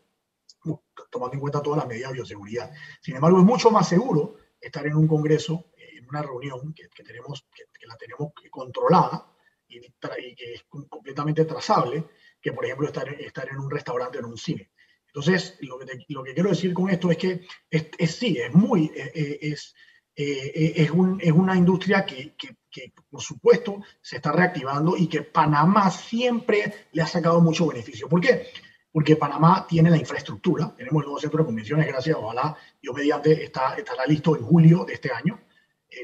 tomando 1.10 1.34
en 1.34 1.40
cuenta 1.40 1.62
todas 1.62 1.78
las 1.78 1.86
medidas 1.86 2.10
de 2.10 2.14
bioseguridad. 2.14 2.72
Sin 3.00 3.14
embargo, 3.14 3.38
es 3.38 3.44
mucho 3.44 3.70
más 3.70 3.88
seguro 3.88 4.34
estar 4.60 4.84
en 4.86 4.96
un 4.96 5.06
congreso, 5.06 5.70
en 5.76 6.08
una 6.08 6.22
reunión 6.22 6.74
que, 6.74 6.88
tenemos, 7.04 7.46
que, 7.54 7.86
la 7.86 7.96
tenemos 7.96 8.32
controlada 8.50 9.32
y, 9.68 9.78
y, 9.78 10.34
que 10.34 10.54
es 10.54 10.64
completamente 10.64 11.44
trazable, 11.44 12.08
que 12.42 12.52
por 12.52 12.64
ejemplo 12.64 12.88
estar, 12.88 13.08
estar 13.08 13.48
en 13.48 13.58
un 13.58 13.70
restaurante 13.70 14.18
o 14.18 14.22
en 14.22 14.26
un 14.26 14.36
cine. 14.36 14.72
Entonces, 15.12 15.56
lo 15.60 15.78
que, 15.78 16.04
lo 16.08 16.22
que 16.22 16.34
quiero 16.34 16.50
decir 16.50 16.72
con 16.72 16.88
esto 16.88 17.10
es 17.10 17.16
que 17.16 17.40
es, 17.68 18.14
sí, 18.14 18.38
es 18.38 18.54
muy, 18.54 18.92
eh, 18.94 19.10
eh, 19.12 19.38
es, 19.42 19.74
eh, 20.14 20.72
es, 20.76 20.90
un, 20.90 21.20
es, 21.20 21.32
una 21.32 21.56
industria 21.56 22.06
que, 22.06 22.34
que, 22.36 22.56
que, 22.70 22.92
por 23.10 23.20
supuesto, 23.20 23.82
se 24.00 24.16
está 24.16 24.30
reactivando 24.30 24.96
y 24.96 25.08
que 25.08 25.22
Panamá 25.22 25.90
siempre 25.90 26.86
le 26.92 27.02
ha 27.02 27.08
sacado 27.08 27.40
mucho 27.40 27.66
beneficio. 27.66 28.08
¿Por 28.08 28.20
qué? 28.20 28.46
Porque 28.92 29.16
Panamá 29.16 29.66
tiene 29.68 29.90
la 29.90 29.96
infraestructura, 29.96 30.72
tenemos 30.76 31.02
el 31.02 31.06
nuevo 31.06 31.20
centro 31.20 31.40
de 31.40 31.46
convenciones, 31.46 31.86
gracias, 31.88 32.16
ojalá, 32.16 32.56
yo 32.80 32.92
mediante 32.92 33.44
está, 33.44 33.74
estará 33.74 34.06
listo 34.06 34.36
en 34.36 34.44
julio 34.44 34.84
de 34.84 34.94
este 34.94 35.10
año. 35.12 35.40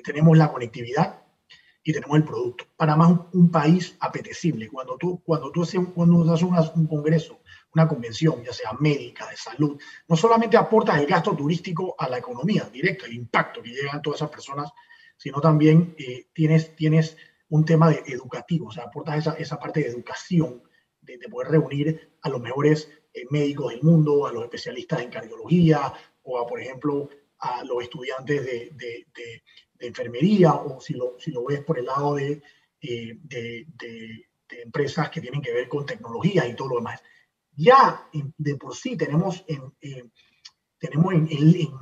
tenemos 0.04 0.36
la 0.36 0.50
conectividad 0.50 1.22
y 1.84 1.92
tenemos 1.92 2.16
el 2.16 2.25
producto. 2.25 2.64
Panamá 2.76 3.28
es 3.30 3.34
un, 3.34 3.50
país 3.52 3.96
apetecible. 4.00 4.68
Cuando 4.68 4.96
tú, 4.96 5.22
cuando 5.25 5.52
tú 5.52 5.62
haces, 5.62 5.80
cuando 5.94 6.32
haces 6.32 6.72
un 6.75 6.88
congreso 6.88 7.38
una 7.76 7.87
convención, 7.87 8.42
ya 8.42 8.54
sea 8.54 8.73
médica, 8.80 9.28
de 9.28 9.37
salud, 9.37 9.78
no 10.09 10.16
solamente 10.16 10.56
aportas 10.56 10.99
el 10.99 11.06
gasto 11.06 11.37
turístico 11.37 11.95
a 11.99 12.09
la 12.09 12.16
economía 12.16 12.64
directo, 12.73 13.04
el 13.04 13.12
impacto 13.12 13.62
que 13.62 13.68
llegan 13.68 14.00
todas 14.00 14.21
esas 14.21 14.30
personas, 14.30 14.71
sino 15.14 15.42
también 15.42 15.95
eh, 15.99 16.28
tienes, 16.33 16.75
tienes 16.75 17.18
un 17.50 17.66
tema 17.66 17.90
de 17.90 18.02
educativo, 18.06 18.68
o 18.68 18.73
sea, 18.73 18.85
aportas 18.85 19.18
esa, 19.18 19.35
esa 19.35 19.59
parte 19.59 19.80
de 19.80 19.88
educación, 19.88 20.62
de, 21.02 21.18
poder 21.28 21.50
reunir 21.50 22.16
a 22.23 22.30
los 22.30 22.40
mejores 22.40 22.90
eh, 23.12 23.25
médicos 23.30 23.73
del 23.73 23.83
mundo, 23.83 24.26
a 24.26 24.33
los 24.33 24.45
especialistas 24.45 25.02
en 25.02 25.11
cardiología, 25.11 25.92
o 26.23 26.40
a, 26.40 26.47
por 26.47 26.59
ejemplo, 26.59 27.11
a 27.40 27.62
los 27.62 27.83
estudiantes 27.83 28.42
de, 28.42 28.71
de, 28.73 29.06
de, 29.14 29.87
enfermería, 29.87 30.54
o 30.54 30.80
si 30.80 30.95
lo, 30.95 31.16
si 31.18 31.30
lo 31.30 31.45
ves 31.45 31.62
por 31.62 31.78
el 31.78 31.85
lado 31.85 32.14
de, 32.14 32.42
eh, 32.80 33.18
de 33.21 34.62
empresas 34.62 35.11
que 35.11 35.21
tienen 35.21 35.42
que 35.42 35.52
ver 35.52 35.68
con 35.68 35.85
tecnología 35.85 36.47
y 36.49 36.56
todo 36.56 36.68
lo 36.68 36.76
demás 36.76 37.02
ya 37.56 38.08
de 38.12 38.56
por 38.56 38.75
sí 38.75 38.96
tenemos 38.96 39.44
en, 39.48 39.72
tenemos 40.78 41.14
en, 41.14 41.26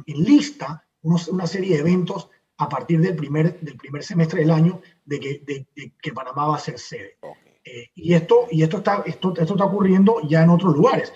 lista 0.07 0.87
una 1.03 1.47
serie 1.47 1.75
de 1.75 1.81
eventos 1.81 2.31
a 2.57 2.69
partir 2.69 3.01
del 3.01 3.17
primer, 3.17 3.61
del 3.61 3.77
primer 3.77 4.03
semestre 4.03 4.41
del 4.41 4.51
año 4.51 4.81
de 5.05 5.21
que, 5.21 5.43
de, 5.45 5.93
que 6.01 6.13
Panamá 6.13 6.47
va 6.47 6.57
a 6.57 6.61
ser 6.61 6.79
sede. 6.79 7.19
Eh, 7.65 7.89
y 7.95 8.15
esto, 8.15 8.47
y 8.51 8.63
esto, 8.63 8.79
está, 8.79 9.03
esto, 9.07 9.35
esto 9.37 9.55
está 9.55 9.65
ocurriendo 9.65 10.21
ya 10.29 10.43
en 10.43 10.51
otros 10.51 10.75
lugares. 10.75 11.13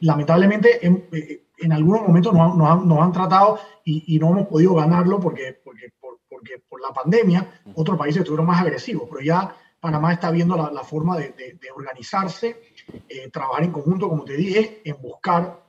lamentablemente, 0.00 0.84
en, 0.86 1.08
eh, 1.12 1.44
en, 1.58 1.72
algunos 1.72 2.02
momentos 2.02 2.32
nos, 2.32 2.70
han, 2.70 2.88
nos 2.88 2.98
han 2.98 3.12
tratado 3.12 3.58
y, 3.84 4.14
y, 4.14 4.18
no 4.18 4.30
hemos 4.30 4.46
podido 4.46 4.74
ganarlo 4.74 5.20
porque, 5.20 5.60
porque, 5.62 5.92
por, 6.00 6.20
porque 6.28 6.62
por 6.68 6.80
la 6.80 6.92
pandemia 6.92 7.62
otros 7.74 7.98
países 7.98 8.20
estuvieron 8.20 8.46
más 8.46 8.62
agresivos, 8.62 9.08
pero 9.10 9.20
ya 9.22 9.54
Panamá 9.78 10.12
está 10.12 10.30
viendo 10.30 10.56
la, 10.56 10.70
la 10.70 10.84
forma 10.84 11.18
de, 11.18 11.32
de 11.32 11.70
organizarse 11.74 12.69
eh, 13.08 13.30
trabajar 13.30 13.64
en 13.64 13.72
conjunto, 13.72 14.08
como 14.08 14.24
te 14.24 14.36
dije, 14.36 14.82
en 14.84 15.00
buscar 15.00 15.62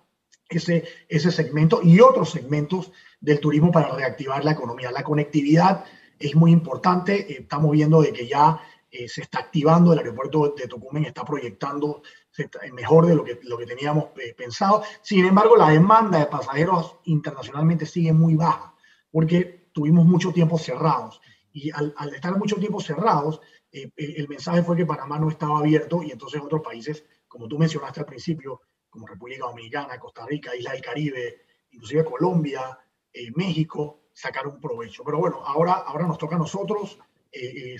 ese, 0.50 0.84
ese 1.08 1.32
segmento 1.32 1.82
y 1.84 2.00
otros 2.00 2.32
segmentos 2.32 2.92
del 3.20 3.40
turismo 3.40 3.72
para 3.72 3.96
reactivar 3.96 4.44
la 4.44 4.52
economía. 4.52 4.92
La 4.92 5.04
conectividad 5.04 5.86
es 6.20 6.36
muy 6.36 6.52
importante. 6.52 7.32
Eh, 7.32 7.38
estamos 7.42 7.72
viendo 7.72 8.02
de 8.02 8.12
que 8.14 8.28
ya 8.28 8.60
eh, 8.92 9.08
se 9.08 9.22
está 9.22 9.40
activando, 9.40 9.94
el 9.94 10.00
aeropuerto 10.00 10.54
de 10.58 10.68
Tocumen 10.68 11.06
está 11.06 11.24
proyectando 11.24 12.02
mejor 12.74 13.06
de 13.06 13.16
lo 13.16 13.24
que, 13.24 13.40
lo 13.44 13.58
que 13.58 13.66
teníamos 13.66 14.06
pensado. 14.38 14.84
Sin 15.02 15.26
embargo, 15.26 15.56
la 15.56 15.70
demanda 15.70 16.20
de 16.20 16.26
pasajeros 16.26 16.98
internacionalmente 17.06 17.86
sigue 17.86 18.14
muy 18.14 18.36
baja 18.36 18.74
porque 19.12 19.70
tuvimos 19.74 20.06
mucho 20.06 20.32
tiempo 20.32 20.58
cerrados. 20.58 21.22
Y 21.54 21.70
al, 21.72 21.94
al 21.98 22.14
estar 22.14 22.38
mucho 22.38 22.56
tiempo 22.56 22.80
cerrados, 22.80 23.42
eh, 23.72 23.90
eh, 23.96 24.14
el 24.18 24.28
mensaje 24.28 24.64
fue 24.64 24.76
que 24.76 24.86
Panamá 24.86 25.18
no 25.18 25.30
estaba 25.30 25.60
abierto 25.60 26.04
y 26.04 26.12
entonces 26.12 26.42
otros 26.42 26.62
países, 26.62 27.06
como 27.28 27.48
tú 27.48 27.58
mencionaste 27.58 28.02
al 28.02 28.06
principio, 28.06 28.62
como 28.90 29.08
República 29.08 29.46
Dominicana, 29.46 29.98
Costa 30.00 30.26
Rica, 30.26 30.56
Isla 30.56 30.74
del 30.74 30.82
Caribe, 30.82 31.42
inclusive 31.72 32.04
Colombia, 32.04 32.78
eh, 33.14 33.32
México, 33.36 34.02
sacaron 34.14 34.60
provecho. 34.60 35.04
Pero 35.06 35.20
bueno, 35.20 35.42
ahora, 35.46 35.74
ahora 35.74 36.06
nos 36.06 36.18
toca 36.18 36.36
a 36.36 36.40
nosotros 36.40 37.00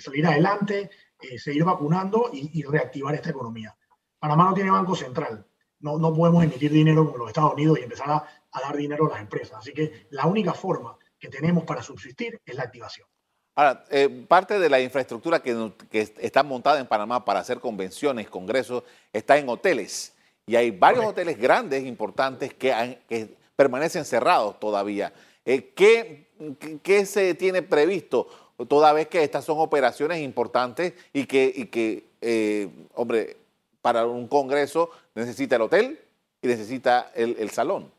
salir 0.00 0.26
adelante, 0.26 0.88
seguir 1.36 1.62
vacunando 1.62 2.30
y, 2.32 2.62
reactivar 2.62 3.14
esta 3.14 3.28
economía. 3.28 3.76
Panamá 4.18 4.44
no 4.44 4.54
tiene 4.54 4.70
banco 4.70 4.96
central, 4.96 5.46
no, 5.80 5.98
no 5.98 6.14
podemos 6.14 6.42
emitir 6.42 6.72
dinero 6.72 7.04
como 7.04 7.18
los 7.18 7.28
Estados 7.28 7.52
Unidos 7.52 7.78
y 7.78 7.82
empezar 7.82 8.10
a, 8.10 8.26
a 8.50 8.60
dar 8.62 8.74
dinero 8.74 9.04
a 9.06 9.10
las 9.10 9.20
empresas. 9.20 9.58
Así 9.58 9.74
que 9.74 10.06
la 10.08 10.26
única 10.26 10.54
forma 10.54 10.96
que 11.18 11.28
tenemos 11.28 11.64
para 11.64 11.82
subsistir 11.82 12.40
es 12.46 12.54
la 12.54 12.62
activación. 12.62 13.06
Ahora, 13.54 13.84
eh, 13.90 14.08
parte 14.28 14.58
de 14.58 14.70
la 14.70 14.80
infraestructura 14.80 15.42
que, 15.42 15.72
está 16.18 16.42
montada 16.42 16.80
en 16.80 16.86
Panamá 16.86 17.24
para 17.24 17.40
hacer 17.40 17.60
convenciones, 17.60 18.30
congresos, 18.30 18.82
está 19.12 19.36
en 19.36 19.48
hoteles. 19.48 20.14
Y 20.46 20.56
hay 20.56 20.70
varios 20.70 21.04
hoteles 21.04 21.38
grandes, 21.38 21.84
importantes, 21.84 22.54
que, 22.54 23.36
permanecen 23.54 24.04
cerrados 24.04 24.58
todavía. 24.58 25.12
Eh, 25.44 25.72
¿qué, 25.74 27.06
se 27.06 27.34
tiene 27.34 27.62
previsto 27.62 28.28
toda 28.68 28.92
vez 28.92 29.08
que 29.08 29.22
estas 29.22 29.44
son 29.44 29.58
operaciones 29.58 30.20
importantes 30.22 30.94
y 31.12 31.26
que, 31.26 32.08
eh, 32.22 32.68
hombre, 32.94 33.36
para 33.82 34.06
un 34.06 34.28
congreso 34.28 34.90
necesita 35.14 35.56
el 35.56 35.62
hotel 35.62 36.00
y 36.40 36.46
necesita 36.46 37.12
el 37.14 37.50
salón? 37.50 37.90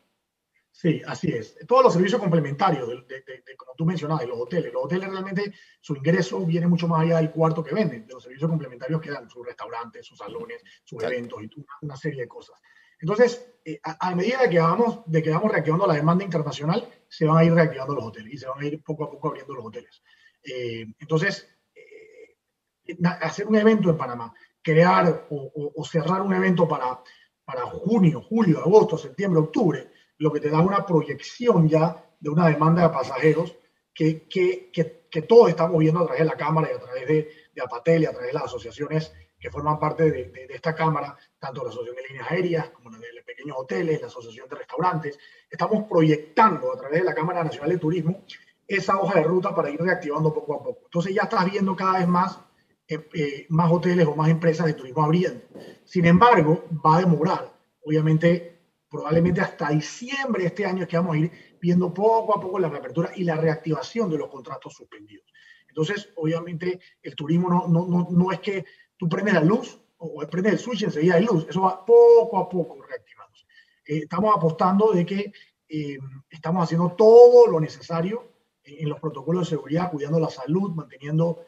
Sí, 0.84 1.02
así 1.08 1.32
es. 1.32 1.56
Todos 1.66 1.82
los 1.82 1.94
servicios 1.94 2.20
complementarios, 2.20 2.90
de, 3.08 3.56
como 3.56 3.74
tú 3.74 3.86
mencionabas, 3.86 4.24
de 4.24 4.28
los 4.28 4.38
hoteles. 4.38 4.74
Los 4.74 4.84
hoteles 4.84 5.10
realmente 5.10 5.54
su 5.80 5.96
ingreso 5.96 6.46
viene 6.46 6.68
mucho 6.68 6.90
más 6.90 7.04
allá 7.04 7.20
del 7.20 7.32
cuarto 7.32 7.64
que 7.64 7.74
venden, 7.74 8.06
de 8.06 8.14
los 8.14 8.22
servicios 8.22 8.50
complementarios 8.50 9.00
que 9.00 9.10
dan 9.10 9.30
sus 9.30 9.46
restaurantes, 9.46 10.06
sus 10.06 10.18
salones, 10.18 10.62
sus 10.84 11.02
eventos 11.02 11.42
y 11.42 11.50
una, 11.84 11.96
serie 11.96 12.24
de 12.24 12.28
cosas. 12.28 12.60
Entonces, 13.00 13.56
eh, 13.64 13.80
a, 13.82 14.14
medida 14.14 14.42
de 14.42 14.50
que, 14.50 14.60
vamos, 14.60 15.04
de 15.06 15.24
que 15.24 15.30
vamos 15.30 15.54
reactivando 15.54 15.88
la 15.88 15.94
demanda 15.94 16.26
internacional, 16.26 16.86
se 17.08 17.26
van 17.26 17.38
a 17.38 17.46
ir 17.46 17.54
reactivando 17.54 17.96
los 17.96 18.04
hoteles 18.04 18.34
y 18.34 18.38
se 18.38 18.48
van 18.50 18.62
a 18.62 18.66
ir 18.66 18.84
poco 18.84 19.06
a 19.06 19.10
poco 19.10 19.30
abriendo 19.30 19.54
los 19.54 19.66
hoteles. 19.66 20.04
Eh, 20.44 20.86
entonces, 21.00 21.48
eh, 21.74 22.98
hacer 23.22 23.48
un 23.48 23.56
evento 23.56 23.90
en 23.90 23.96
Panamá, 23.96 24.34
crear 24.62 25.28
o, 25.30 25.72
o 25.78 25.86
cerrar 25.86 26.22
un 26.24 26.34
evento 26.34 26.68
para, 26.68 27.02
para 27.46 27.62
junio, 27.68 28.22
julio, 28.22 28.60
agosto, 28.60 28.98
septiembre, 28.98 29.40
octubre, 29.40 29.90
lo 30.24 30.32
que 30.32 30.40
te 30.40 30.50
da 30.50 30.62
una 30.62 30.86
proyección 30.86 31.68
ya 31.68 32.02
de 32.18 32.30
una 32.30 32.48
demanda 32.48 32.84
de 32.84 32.90
pasajeros 32.94 33.58
que, 33.94 34.26
que, 34.30 34.72
que, 34.72 35.22
todos 35.22 35.50
estamos 35.50 35.78
viendo 35.78 36.00
a 36.00 36.06
través 36.06 36.22
de 36.22 36.26
la 36.26 36.38
Cámara 36.38 36.70
y 36.72 36.76
a 36.76 36.80
través 36.80 37.08
de, 37.08 37.30
de 37.54 37.62
Apatel 37.62 38.02
y 38.02 38.06
a 38.06 38.12
través 38.12 38.28
de 38.30 38.34
las 38.34 38.44
asociaciones 38.44 39.14
que 39.38 39.52
forman 39.52 39.78
parte 39.78 40.10
de, 40.10 40.30
de, 40.30 40.48
esta 40.50 40.74
Cámara, 40.74 41.16
tanto 41.38 41.62
la 41.62 41.70
Asociación 41.70 41.98
de 41.98 42.08
Líneas 42.08 42.32
Aéreas 42.32 42.70
como 42.70 42.90
la 42.90 42.98
de 43.00 43.22
pequeños 43.26 43.58
hoteles, 43.60 44.00
la 44.00 44.08
Asociación 44.08 44.48
de 44.48 44.56
Restaurantes. 44.56 45.20
Estamos 45.50 45.84
proyectando 45.90 46.72
a 46.72 46.78
través 46.78 47.00
de 47.00 47.06
la 47.06 47.14
Cámara 47.14 47.44
Nacional 47.44 47.72
de 47.72 47.78
Turismo 47.78 48.24
esa 48.66 48.98
hoja 48.98 49.20
de 49.20 49.26
ruta 49.26 49.54
para 49.54 49.70
ir 49.70 49.82
reactivando 49.82 50.34
poco 50.34 50.56
a 50.56 50.64
poco. 50.64 50.82
Entonces 50.86 51.14
ya 51.14 51.24
estás 51.24 51.52
viendo 51.52 51.76
cada 51.76 52.00
vez 52.00 52.08
más, 52.08 52.40
eh, 52.88 53.10
eh, 53.14 53.46
más 53.50 53.70
hoteles 53.70 54.08
o 54.08 54.16
más 54.16 54.30
empresas 54.30 54.66
de 54.68 54.74
turismo 54.74 55.04
abriendo. 55.04 55.42
Sin 55.84 56.06
embargo, 56.06 56.64
va 56.84 56.96
a 56.96 57.00
demorar. 57.02 57.54
Obviamente 57.86 58.53
probablemente 58.94 59.42
hasta 59.42 59.70
diciembre 59.70 60.44
de 60.44 60.50
este 60.50 60.68
año 60.68 60.88
que 60.88 60.96
vamos 60.96 61.16
a 61.16 61.18
ir 61.18 61.32
viendo 61.60 61.92
poco 61.92 62.38
a 62.38 62.40
poco 62.40 62.60
la 62.60 62.70
reapertura 62.70 63.10
y 63.16 63.24
la 63.24 63.36
reactivación 63.36 64.08
de 64.08 64.20
los 64.20 64.30
contratos 64.30 64.72
suspendidos. 64.72 65.26
Entonces, 65.68 66.10
obviamente, 66.16 66.80
el 67.02 67.16
turismo 67.16 67.50
no, 67.50 67.68
no, 67.68 68.08
no, 68.12 68.32
es 68.32 68.40
que 68.40 68.64
tú 68.96 69.10
prendes 69.10 69.34
la 69.34 69.42
luz 69.42 69.82
o 69.98 70.20
prendes 70.28 70.54
el 70.54 70.60
switch 70.60 70.84
y 70.84 70.86
enseguida 70.86 71.16
hay 71.16 71.26
luz, 71.26 71.48
eso 71.50 71.62
va 71.62 71.84
poco 71.84 72.38
a 72.38 72.48
poco 72.48 72.84
reactivándose. 72.84 73.46
Eh, 73.84 74.02
estamos 74.04 74.32
apostando 74.38 74.92
de 74.92 75.04
que 75.08 75.34
eh, 75.70 75.98
estamos 76.30 76.64
haciendo 76.64 76.92
todo 76.92 77.48
lo 77.48 77.60
necesario 77.60 78.32
en 78.64 78.88
los 78.90 79.00
protocolos 79.00 79.50
de 79.50 79.56
seguridad, 79.56 79.90
cuidando 79.90 80.20
la 80.20 80.30
salud, 80.30 80.72
manteniendo 80.76 81.44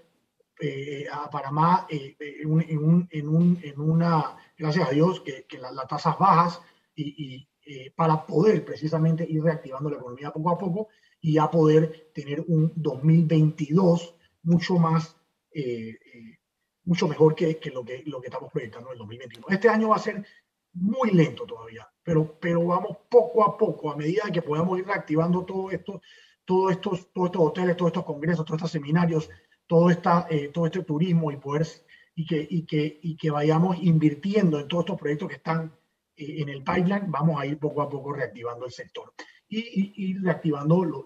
eh, 0.60 1.06
a 1.12 1.30
Panamá 1.30 1.86
en, 1.90 2.52
un, 2.52 2.62
en, 3.12 3.28
un, 3.30 3.60
en, 3.62 3.80
una, 3.80 4.36
gracias 4.58 4.90
a 4.90 4.92
Dios, 4.92 5.22
que, 5.22 5.46
que 5.46 5.60
las 5.60 5.88
tasas 5.88 6.18
bajas, 6.18 6.60
y, 6.96 7.48
eh, 7.66 7.92
para 7.96 8.26
poder 8.26 8.64
precisamente 8.64 9.26
ir 9.28 9.44
reactivando 9.44 9.90
la 9.90 9.98
economía 9.98 10.32
poco 10.32 10.50
a 10.52 10.58
poco 10.58 10.88
y 11.20 11.34
ya 11.34 11.50
poder 11.50 12.12
tener 12.14 12.44
un 12.48 12.72
2022 12.76 14.16
mucho 14.44 14.78
más, 14.78 15.18
eh, 15.52 15.90
eh, 15.90 16.40
mucho 16.84 17.08
mejor 17.08 17.34
que, 17.34 17.58
que, 17.58 17.72
lo, 17.72 17.84
que 17.84 18.04
lo 18.06 18.22
que 18.22 18.28
estamos 18.28 18.52
proyectando 18.52 18.90
en 18.90 18.94
el 18.94 19.00
2021. 19.00 19.48
Este 19.50 19.70
año 19.70 19.90
va 19.90 19.96
a 19.96 20.00
ser 20.00 20.24
muy 20.74 21.12
lento 21.12 21.46
todavía, 21.46 21.88
pero, 22.04 22.38
pero 22.40 22.64
vamos 22.66 22.98
poco 23.10 23.44
a 23.44 23.58
poco, 23.58 23.92
a 23.92 23.96
medida 23.96 24.32
que 24.32 24.42
podamos 24.42 24.78
ir 24.78 24.86
reactivando 24.86 25.44
todo 25.46 25.72
esto, 25.72 26.02
todos 26.44 26.74
estos, 26.74 27.12
todos 27.12 27.28
estos 27.28 27.42
hoteles, 27.42 27.78
todos 27.78 27.90
estos 27.90 28.06
congresos, 28.06 28.46
todos 28.46 28.60
estos 28.60 28.72
seminarios, 28.72 29.30
todo, 29.66 29.90
esta, 29.90 30.28
eh, 30.30 30.50
todo 30.50 30.68
este 30.68 30.84
turismo 30.84 31.32
y 31.32 31.38
poder 31.38 31.68
y 32.14 32.26
que, 32.26 32.48
y, 32.50 32.66
que, 32.66 33.00
y 33.02 33.18
que 33.18 33.32
vayamos 33.32 33.78
invirtiendo 33.82 34.60
en 34.60 34.68
todos 34.68 34.84
estos 34.84 35.00
proyectos 35.00 35.30
que 35.30 35.36
están 35.36 35.74
en 36.18 36.50
el 36.50 36.64
pipeline, 36.64 37.06
vamos 37.08 37.40
a 37.40 37.46
ir 37.46 37.60
poco 37.60 37.82
a 37.82 37.90
poco 37.90 38.14
reactivando 38.14 38.66
el 38.66 38.72
sector 38.72 39.14
y, 39.48 39.94
y, 39.96 40.18
reactivando 40.18 40.84
los, 40.84 41.04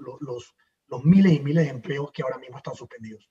los 0.87 1.03
miles 1.03 1.33
y 1.33 1.39
miles 1.39 1.65
de 1.65 1.71
empleos 1.71 2.11
que 2.11 2.23
ahora 2.23 2.37
mismo 2.37 2.57
están 2.57 2.75
suspendidos. 2.75 3.29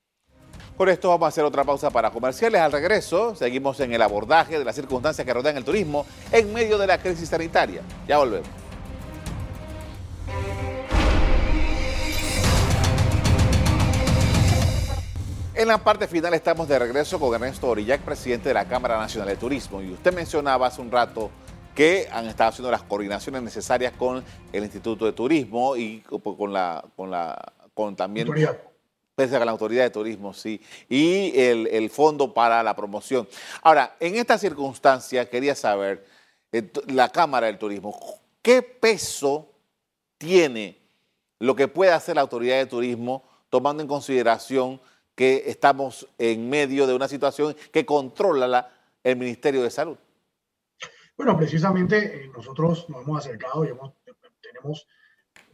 Con 0.76 0.88
esto 0.88 1.08
vamos 1.08 1.26
a 1.26 1.28
hacer 1.28 1.44
otra 1.44 1.64
pausa 1.64 1.90
para 1.90 2.10
comerciales. 2.10 2.60
Al 2.60 2.72
regreso, 2.72 3.34
seguimos 3.34 3.80
en 3.80 3.92
el 3.92 4.02
abordaje 4.02 4.58
de 4.58 4.64
las 4.64 4.76
circunstancias 4.76 5.24
que 5.24 5.34
rodean 5.34 5.56
el 5.56 5.64
turismo 5.64 6.06
en 6.30 6.52
medio 6.52 6.78
de 6.78 6.86
la 6.86 6.98
crisis 6.98 7.28
sanitaria. 7.28 7.82
Ya 8.06 8.18
volvemos. 8.18 8.48
En 15.54 15.66
la 15.66 15.78
parte 15.78 16.06
final 16.06 16.32
estamos 16.34 16.68
de 16.68 16.78
regreso 16.78 17.18
con 17.18 17.34
Ernesto 17.34 17.66
Orillac, 17.66 18.02
presidente 18.02 18.50
de 18.50 18.54
la 18.54 18.68
Cámara 18.68 18.96
Nacional 18.96 19.28
de 19.28 19.36
Turismo. 19.36 19.82
Y 19.82 19.90
usted 19.90 20.14
mencionaba 20.14 20.68
hace 20.68 20.80
un 20.80 20.88
rato 20.88 21.32
que 21.78 22.08
han 22.10 22.26
estado 22.26 22.50
haciendo 22.50 22.72
las 22.72 22.82
coordinaciones 22.82 23.40
necesarias 23.40 23.92
con 23.92 24.24
el 24.52 24.64
Instituto 24.64 25.04
de 25.04 25.12
Turismo 25.12 25.76
y 25.76 26.00
con 26.00 26.52
la, 26.52 26.84
con 26.96 27.08
la, 27.08 27.52
con 27.72 27.94
también 27.94 28.28
pese 29.14 29.36
a 29.36 29.44
la 29.44 29.52
autoridad 29.52 29.84
de 29.84 29.90
turismo, 29.90 30.34
sí, 30.34 30.60
y 30.88 31.38
el, 31.38 31.68
el, 31.68 31.88
fondo 31.88 32.34
para 32.34 32.64
la 32.64 32.74
promoción. 32.74 33.28
Ahora, 33.62 33.94
en 34.00 34.16
esta 34.16 34.36
circunstancia 34.38 35.30
quería 35.30 35.54
saber, 35.54 36.04
eh, 36.50 36.68
la 36.88 37.10
Cámara 37.10 37.46
del 37.46 37.58
Turismo, 37.58 37.96
¿qué 38.42 38.60
peso 38.60 39.48
tiene 40.18 40.78
lo 41.38 41.54
que 41.54 41.68
puede 41.68 41.92
hacer 41.92 42.16
la 42.16 42.22
autoridad 42.22 42.56
de 42.56 42.66
turismo 42.66 43.22
tomando 43.50 43.84
en 43.84 43.88
consideración 43.88 44.80
que 45.14 45.44
estamos 45.46 46.08
en 46.18 46.50
medio 46.50 46.88
de 46.88 46.94
una 46.94 47.06
situación 47.06 47.54
que 47.70 47.86
controla 47.86 48.48
la, 48.48 48.68
el 49.04 49.14
Ministerio 49.14 49.62
de 49.62 49.70
Salud? 49.70 49.96
Bueno, 51.18 51.36
precisamente 51.36 51.96
eh, 51.98 52.30
nosotros 52.32 52.88
nos 52.88 53.02
hemos 53.02 53.18
acercado 53.18 53.64
y 53.64 53.70
hemos, 53.70 53.92
tenemos 54.40 54.86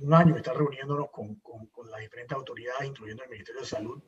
un 0.00 0.12
año 0.12 0.36
estar 0.36 0.54
reuniéndonos 0.54 1.08
con, 1.10 1.36
con, 1.36 1.90
las 1.90 2.00
diferentes 2.02 2.36
autoridades, 2.36 2.86
incluyendo 2.86 3.22
el 3.24 3.30
Ministerio 3.30 3.62
de 3.62 3.66
Salud, 3.66 4.02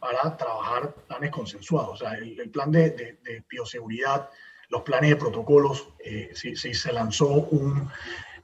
para 0.00 0.34
trabajar 0.38 0.94
planes 1.06 1.30
consensuados. 1.30 1.90
O 1.90 1.96
sea, 1.96 2.14
el, 2.14 2.48
plan 2.50 2.72
de, 2.72 2.90
de, 2.90 3.44
bioseguridad, 3.46 4.30
los 4.70 4.80
planes 4.82 5.10
de 5.10 5.16
protocolos, 5.16 5.90
eh, 5.98 6.30
si, 6.34 6.56
se 6.56 6.92
lanzó 6.94 7.28
un, 7.28 7.90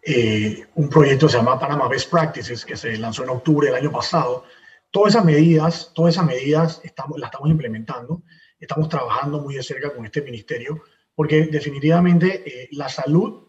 eh, 0.03 0.67
un 0.75 0.91
proyecto 0.91 1.25
que 1.25 1.33
se 1.33 1.39
llama 1.39 1.59
Panama 1.59 1.89
Best 1.89 2.11
Practices, 2.11 2.67
que 2.67 2.77
se 2.77 2.99
lanzó 2.99 3.23
en 3.23 3.31
octubre 3.31 3.69
del 3.69 3.77
año 3.77 3.91
pasado. 3.91 4.45
Todas 4.91 5.15
esas 5.15 5.25
medidas, 5.25 5.91
todas 5.95 6.17
esas 6.17 6.27
medidas 6.27 6.83
estamos, 6.85 7.19
las 7.19 7.29
estamos 7.29 7.49
implementando. 7.49 8.23
Estamos 8.61 8.91
trabajando 8.91 9.41
muy 9.41 9.55
de 9.55 9.63
cerca 9.63 9.95
con 9.95 10.05
este 10.05 10.21
ministerio, 10.21 10.83
porque 11.19 11.49
definitivamente 11.51 12.45
eh, 12.47 12.69
la 12.71 12.89
salud 12.89 13.49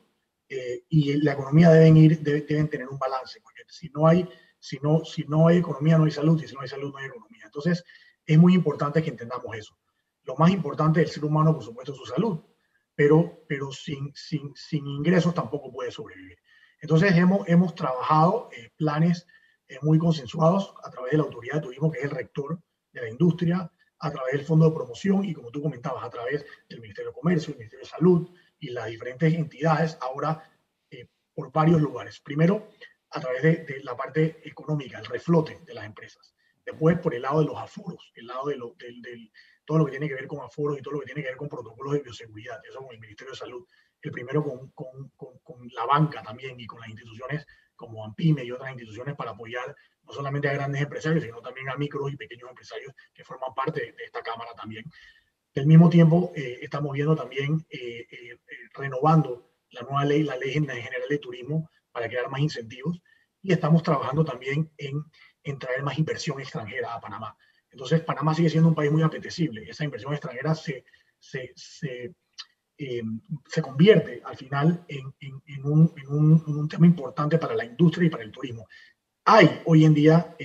eh, 0.49 0.85
y 0.89 1.21
la 1.21 1.33
economía 1.33 1.69
deben, 1.69 1.97
ir, 1.97 2.19
deben 2.19 2.67
tener 2.67 2.89
un 2.89 2.97
balance, 2.97 3.39
porque 3.43 3.61
si 3.67 3.89
no, 3.89 4.07
hay, 4.07 4.27
si, 4.57 4.79
no, 4.81 5.05
si 5.05 5.23
no 5.25 5.47
hay 5.47 5.57
economía 5.57 5.95
no 5.99 6.05
hay 6.05 6.11
salud 6.11 6.41
y 6.41 6.47
si 6.47 6.55
no 6.55 6.61
hay 6.61 6.67
salud 6.67 6.91
no 6.91 6.97
hay 6.97 7.05
economía. 7.05 7.43
Entonces, 7.45 7.83
es 8.25 8.39
muy 8.39 8.55
importante 8.55 9.03
que 9.03 9.11
entendamos 9.11 9.55
eso. 9.55 9.77
Lo 10.23 10.35
más 10.35 10.49
importante 10.49 10.99
del 10.99 11.09
ser 11.09 11.23
humano, 11.23 11.53
por 11.53 11.63
supuesto, 11.63 11.91
es 11.91 11.99
su 11.99 12.07
salud, 12.07 12.39
pero, 12.95 13.43
pero 13.47 13.71
sin, 13.71 14.11
sin, 14.15 14.51
sin 14.55 14.87
ingresos 14.87 15.35
tampoco 15.35 15.71
puede 15.71 15.91
sobrevivir. 15.91 16.39
Entonces, 16.81 17.15
hemos, 17.15 17.47
hemos 17.47 17.75
trabajado 17.75 18.49
eh, 18.51 18.71
planes 18.77 19.27
eh, 19.67 19.77
muy 19.83 19.99
consensuados 19.99 20.73
a 20.83 20.89
través 20.89 21.11
de 21.11 21.17
la 21.17 21.23
Autoridad 21.25 21.57
de 21.57 21.61
Turismo, 21.61 21.91
que 21.91 21.99
es 21.99 22.05
el 22.05 22.11
rector 22.17 22.59
de 22.93 23.01
la 23.01 23.09
industria, 23.09 23.71
a 23.99 24.11
través 24.11 24.33
del 24.33 24.45
Fondo 24.45 24.69
de 24.69 24.75
Promoción 24.75 25.25
y, 25.25 25.33
como 25.33 25.51
tú 25.51 25.61
comentabas, 25.61 26.03
a 26.03 26.09
través 26.09 26.45
del 26.69 26.79
Ministerio 26.79 27.11
de 27.11 27.15
Comercio, 27.15 27.51
el 27.51 27.59
Ministerio 27.59 27.85
de 27.85 27.89
Salud, 27.89 28.29
y 28.59 28.69
las 28.69 28.87
diferentes 28.87 29.33
entidades 29.33 29.97
ahora 30.01 30.43
eh, 30.91 31.07
por 31.33 31.51
varios 31.51 31.81
lugares. 31.81 32.19
Primero, 32.19 32.69
a 33.11 33.19
través 33.19 33.41
de, 33.41 33.81
la 33.83 33.95
parte 33.95 34.47
económica, 34.47 34.99
el 34.99 35.05
reflote 35.05 35.59
de 35.65 35.73
las 35.73 35.85
empresas. 35.85 36.33
Después, 36.65 36.99
por 36.99 37.15
el 37.15 37.23
lado 37.23 37.39
de 37.39 37.47
los 37.47 37.57
aforos, 37.57 38.11
el 38.15 38.27
lado 38.27 38.47
de 38.47 38.57
lo, 38.57 38.75
del, 38.77 39.01
del, 39.01 39.31
todo 39.65 39.79
lo 39.79 39.85
que 39.85 39.91
tiene 39.91 40.07
que 40.07 40.15
ver 40.15 40.27
con 40.27 40.41
aforos 40.41 40.77
y 40.77 40.81
todo 40.81 40.95
lo 40.95 40.99
que 40.99 41.07
tiene 41.07 41.21
que 41.21 41.29
ver 41.29 41.37
con 41.37 41.49
protocolos 41.49 41.93
de 41.93 42.01
bioseguridad, 42.01 42.59
eso 42.67 42.79
con 42.79 42.93
el 42.93 42.99
Ministerio 42.99 43.31
de 43.31 43.37
Salud. 43.37 43.65
El 44.01 44.11
primero 44.11 44.43
con, 44.43 44.69
con, 44.71 45.39
con, 45.43 45.67
la 45.73 45.85
banca 45.85 46.21
también 46.21 46.59
y 46.59 46.65
con 46.65 46.79
las 46.79 46.89
instituciones 46.89 47.45
como 47.75 48.05
AMPIME 48.05 48.43
y 48.43 48.51
otras 48.51 48.71
instituciones 48.71 49.15
para 49.15 49.31
apoyar 49.31 49.75
no 50.09 50.15
solamente 50.15 50.49
a 50.49 50.53
grandes 50.53 50.81
empresarios, 50.81 51.23
sino 51.23 51.39
también 51.39 51.69
a 51.69 51.75
micros 51.75 52.11
y 52.11 52.17
pequeños 52.17 52.49
empresarios 52.49 52.93
que 53.13 53.23
forman 53.23 53.53
parte 53.53 53.93
de, 53.95 54.03
esta 54.03 54.23
Cámara 54.23 54.51
también. 54.55 54.83
Al 55.55 55.67
mismo 55.67 55.89
tiempo, 55.89 56.31
eh, 56.35 56.59
estamos 56.61 56.93
viendo 56.93 57.15
también 57.15 57.63
eh, 57.69 58.07
eh, 58.09 58.39
renovando 58.73 59.51
la 59.71 59.81
nueva 59.81 60.05
ley, 60.05 60.23
la 60.23 60.35
ley 60.35 60.51
general 60.51 61.09
de 61.09 61.17
turismo, 61.19 61.69
para 61.91 62.07
crear 62.07 62.29
más 62.29 62.41
incentivos. 62.41 62.99
Y 63.41 63.53
estamos 63.53 63.83
trabajando 63.83 64.25
también 64.25 64.71
en, 64.77 65.03
en 65.43 65.59
traer 65.59 65.83
más 65.83 65.97
inversión 65.99 66.39
extranjera 66.39 66.95
a 66.95 66.99
Panamá. 66.99 67.37
Entonces, 67.69 68.01
Panamá 68.01 68.33
sigue 68.33 68.49
siendo 68.49 68.69
un 68.69 68.75
país 68.75 68.91
muy 68.91 69.03
apetecible. 69.03 69.69
Esa 69.69 69.83
inversión 69.83 70.11
extranjera 70.13 70.55
se, 70.55 70.85
se, 71.19 71.51
se, 71.55 72.15
se 72.75 73.61
convierte 73.61 74.23
al 74.25 74.37
final 74.37 74.83
en, 74.87 75.13
en, 75.19 75.43
en, 75.45 75.65
un, 75.65 75.93
en, 75.95 76.07
un, 76.09 76.43
un, 76.47 76.67
tema 76.67 76.87
importante 76.87 77.37
para 77.37 77.55
la 77.55 77.65
industria 77.65 78.07
y 78.07 78.09
para 78.09 78.23
el 78.23 78.31
turismo. 78.31 78.65
Hay 79.31 79.61
hoy 79.65 79.85
en 79.85 79.93
día 79.93 80.35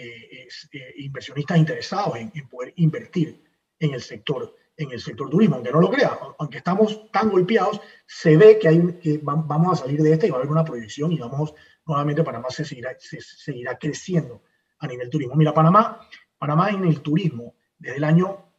inversionistas 0.98 1.56
interesados 1.56 2.16
en, 2.16 2.30
poder 2.50 2.74
invertir 2.76 3.42
en 3.78 3.94
el 3.94 4.02
sector 4.02 4.54
en 4.76 4.90
el 4.90 5.00
sector 5.00 5.30
turismo, 5.30 5.54
aunque 5.54 5.72
no 5.72 5.80
lo 5.80 5.88
crea, 5.88 6.18
aunque 6.38 6.58
estamos 6.58 7.10
tan 7.10 7.30
golpeados, 7.30 7.80
se 8.06 8.36
ve 8.36 8.58
que 8.58 9.20
vamos 9.22 9.72
a 9.72 9.82
salir 9.84 10.02
de 10.02 10.12
esta 10.12 10.26
y 10.26 10.30
va 10.30 10.36
a 10.36 10.40
haber 10.40 10.50
una 10.50 10.66
proyección 10.66 11.12
y 11.12 11.18
vamos 11.18 11.54
nuevamente 11.86 12.22
Panamá 12.22 12.50
se 12.50 12.62
seguirá, 12.66 12.94
se 12.98 13.22
seguirá 13.22 13.78
creciendo 13.78 14.42
a 14.80 14.86
nivel 14.86 15.08
turismo. 15.08 15.34
Mira, 15.34 15.54
Panamá, 15.54 16.06
Panamá 16.36 16.68
en 16.68 16.84
el 16.84 17.00
turismo, 17.00 17.54
desde 17.78 17.96
el 17.96 18.04
año, 18.04 18.52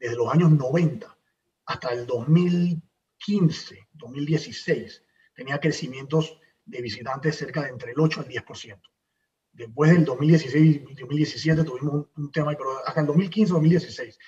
desde 0.00 0.16
los 0.16 0.28
años 0.28 0.50
90 0.50 1.16
hasta 1.66 1.88
el 1.90 2.04
2015, 2.04 3.88
2016, 3.92 5.04
tenía 5.36 5.60
crecimientos 5.60 6.36
de 6.64 6.82
visitantes 6.82 7.36
cerca 7.36 7.62
de 7.62 7.68
entre 7.68 7.92
el 7.92 8.00
8 8.00 8.22
al 8.22 8.26
10%. 8.26 8.80
Después 9.52 9.90
del 9.90 10.04
2016 10.04 10.82
y 10.88 10.94
2017 10.94 11.64
tuvimos 11.64 11.94
un, 11.94 12.08
un 12.16 12.32
tema, 12.32 12.52
pero 12.52 12.70
hasta 12.86 13.00
el 13.00 13.06
2015, 13.06 13.52
2016 13.52 14.18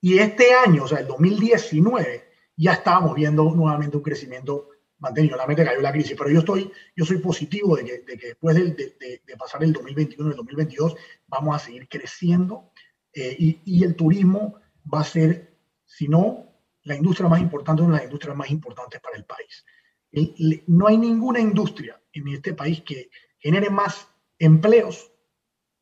y 0.00 0.18
este 0.18 0.54
año, 0.54 0.84
o 0.84 0.88
sea, 0.88 1.00
el 1.00 1.06
2019, 1.06 2.24
ya 2.56 2.72
estábamos 2.72 3.14
viendo 3.14 3.44
nuevamente 3.44 3.96
un 3.96 4.02
crecimiento 4.02 4.68
mantenido. 4.98 5.36
Realmente 5.36 5.64
cayó 5.64 5.80
la 5.80 5.92
crisis, 5.92 6.16
pero 6.16 6.30
yo, 6.30 6.40
estoy, 6.40 6.70
yo 6.94 7.04
soy 7.04 7.18
positivo 7.18 7.76
de 7.76 7.84
que, 7.84 7.98
de 8.00 8.18
que 8.18 8.26
después 8.28 8.56
de, 8.56 8.70
de, 8.72 9.22
de, 9.26 9.36
pasar 9.36 9.62
el 9.62 9.72
2021 9.72 10.28
y 10.28 10.32
el 10.32 10.36
2022 10.36 10.96
vamos 11.26 11.56
a 11.56 11.58
seguir 11.58 11.88
creciendo 11.88 12.70
eh, 13.12 13.34
y, 13.38 13.60
y, 13.64 13.84
el 13.84 13.96
turismo 13.96 14.60
va 14.92 15.00
a 15.00 15.04
ser, 15.04 15.56
si 15.84 16.08
no, 16.08 16.46
la 16.84 16.94
industria 16.94 17.28
más 17.28 17.40
importante, 17.40 17.82
una 17.82 17.94
de 17.94 17.98
las 17.98 18.04
industrias 18.04 18.36
más 18.36 18.50
importantes 18.50 19.00
para 19.00 19.16
el 19.16 19.24
país. 19.24 19.64
El, 20.10 20.62
no 20.68 20.86
hay 20.86 20.96
ninguna 20.96 21.40
industria 21.40 22.00
en 22.12 22.28
este 22.28 22.54
país 22.54 22.82
que 22.82 23.10
genere 23.38 23.70
más 23.70 24.07
empleos 24.38 25.12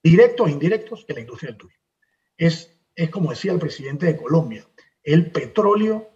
directos 0.02 0.48
e 0.48 0.52
indirectos 0.52 1.04
que 1.04 1.14
la 1.14 1.20
industria 1.20 1.50
del 1.50 1.58
turismo. 1.58 1.84
Es 2.36 2.76
es 2.96 3.10
como 3.10 3.30
decía 3.30 3.52
el 3.52 3.58
presidente 3.58 4.06
de 4.06 4.16
Colombia, 4.16 4.66
el 5.02 5.30
petróleo 5.30 6.10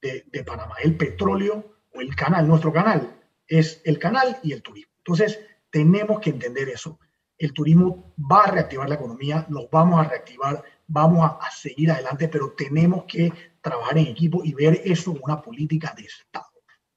de, 0.00 0.24
de, 0.30 0.44
Panamá, 0.44 0.74
el 0.84 0.96
petróleo 0.96 1.78
o 1.94 2.00
el 2.00 2.14
canal, 2.14 2.46
nuestro 2.46 2.72
canal 2.72 3.18
es 3.48 3.80
el 3.84 3.98
canal 3.98 4.38
y 4.42 4.52
el 4.52 4.62
turismo. 4.62 4.92
Entonces, 4.98 5.40
tenemos 5.70 6.20
que 6.20 6.30
entender 6.30 6.68
eso. 6.68 7.00
El 7.38 7.52
turismo 7.52 8.14
va 8.30 8.44
a 8.44 8.50
reactivar 8.50 8.88
la 8.88 8.96
economía, 8.96 9.46
nos 9.48 9.70
vamos 9.70 10.00
a 10.00 10.08
reactivar, 10.08 10.62
vamos 10.86 11.24
a, 11.24 11.50
seguir 11.50 11.90
adelante, 11.90 12.28
pero 12.28 12.52
tenemos 12.52 13.04
que 13.04 13.32
trabajar 13.60 13.98
en 13.98 14.08
equipo 14.08 14.44
y 14.44 14.52
ver 14.52 14.82
eso 14.84 15.12
como 15.12 15.24
una 15.24 15.40
política 15.40 15.94
de 15.96 16.04
Estado. 16.04 16.46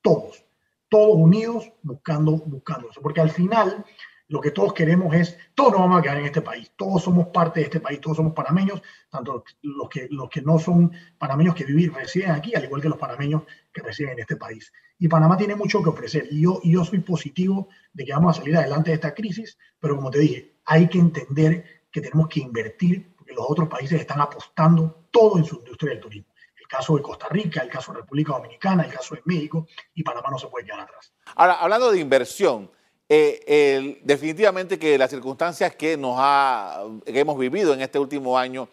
Todos, 0.01 0.45
todos 0.89 1.15
unidos 1.15 1.71
buscando, 1.81 2.33
buscando 2.37 2.89
eso, 2.89 3.01
porque 3.01 3.21
al 3.21 3.31
final 3.31 3.85
lo 4.27 4.41
que 4.41 4.51
todos 4.51 4.73
queremos 4.73 5.13
es, 5.15 5.37
todos 5.53 5.73
nos 5.73 5.81
vamos 5.81 5.99
a 5.99 6.01
quedar 6.01 6.17
en 6.17 6.25
este 6.25 6.41
país, 6.41 6.71
todos 6.75 7.03
somos 7.03 7.27
parte 7.27 7.59
de 7.59 7.65
este 7.65 7.79
país, 7.79 8.01
todos 8.01 8.17
somos 8.17 8.33
panameños, 8.33 8.81
tanto 9.09 9.43
los 9.61 9.89
que, 9.89 10.07
los 10.09 10.29
que 10.29 10.41
no 10.41 10.57
son 10.57 10.91
panameños 11.17 11.53
que 11.53 11.65
viven, 11.65 11.93
residen 11.93 12.31
aquí, 12.31 12.55
al 12.55 12.63
igual 12.63 12.81
que 12.81 12.89
los 12.89 12.97
panameños 12.97 13.43
que 13.71 13.81
residen 13.81 14.13
en 14.13 14.19
este 14.19 14.35
país. 14.35 14.71
Y 14.97 15.07
Panamá 15.07 15.37
tiene 15.37 15.55
mucho 15.55 15.83
que 15.83 15.89
ofrecer 15.89 16.27
y 16.31 16.41
yo, 16.41 16.59
y 16.63 16.73
yo 16.73 16.83
soy 16.83 16.99
positivo 16.99 17.67
de 17.93 18.05
que 18.05 18.13
vamos 18.13 18.37
a 18.37 18.41
salir 18.41 18.57
adelante 18.57 18.91
de 18.91 18.95
esta 18.95 19.13
crisis, 19.13 19.57
pero 19.79 19.95
como 19.95 20.09
te 20.09 20.19
dije, 20.19 20.55
hay 20.65 20.87
que 20.87 20.99
entender 20.99 21.83
que 21.91 22.01
tenemos 22.01 22.27
que 22.27 22.39
invertir, 22.39 23.15
porque 23.15 23.33
los 23.33 23.45
otros 23.47 23.67
países 23.67 23.99
están 23.99 24.21
apostando 24.21 25.07
todo 25.11 25.37
en 25.37 25.45
su 25.45 25.57
industria 25.57 25.91
del 25.91 26.01
turismo. 26.01 26.33
el 26.57 26.67
caso 26.67 26.95
de 26.95 27.03
Costa 27.03 27.27
Rica, 27.29 27.61
el 27.61 27.69
caso 27.69 27.91
de 27.93 27.99
República 27.99 28.33
Dominicana, 28.33 28.83
el 28.83 28.91
caso 28.91 29.13
de 29.13 29.21
México, 29.25 29.67
y 29.93 30.01
Panamá 30.01 30.29
no 30.31 30.39
se 30.39 30.47
puede 30.47 30.65
quedar 30.65 30.79
atrás. 30.79 31.13
Ahora, 31.35 31.53
hablando 31.53 31.91
de 31.91 31.99
inversión, 31.99 32.71
eh, 33.07 33.99
definitivamente 34.03 34.79
que 34.79 34.97
las 34.97 35.11
circunstancias 35.11 35.75
que, 35.75 35.95
nos 35.95 36.15
ha, 36.17 36.83
hemos 37.05 37.37
vivido 37.37 37.73
en 37.73 37.81
este 37.81 37.99
último 37.99 38.37
año 38.37 38.67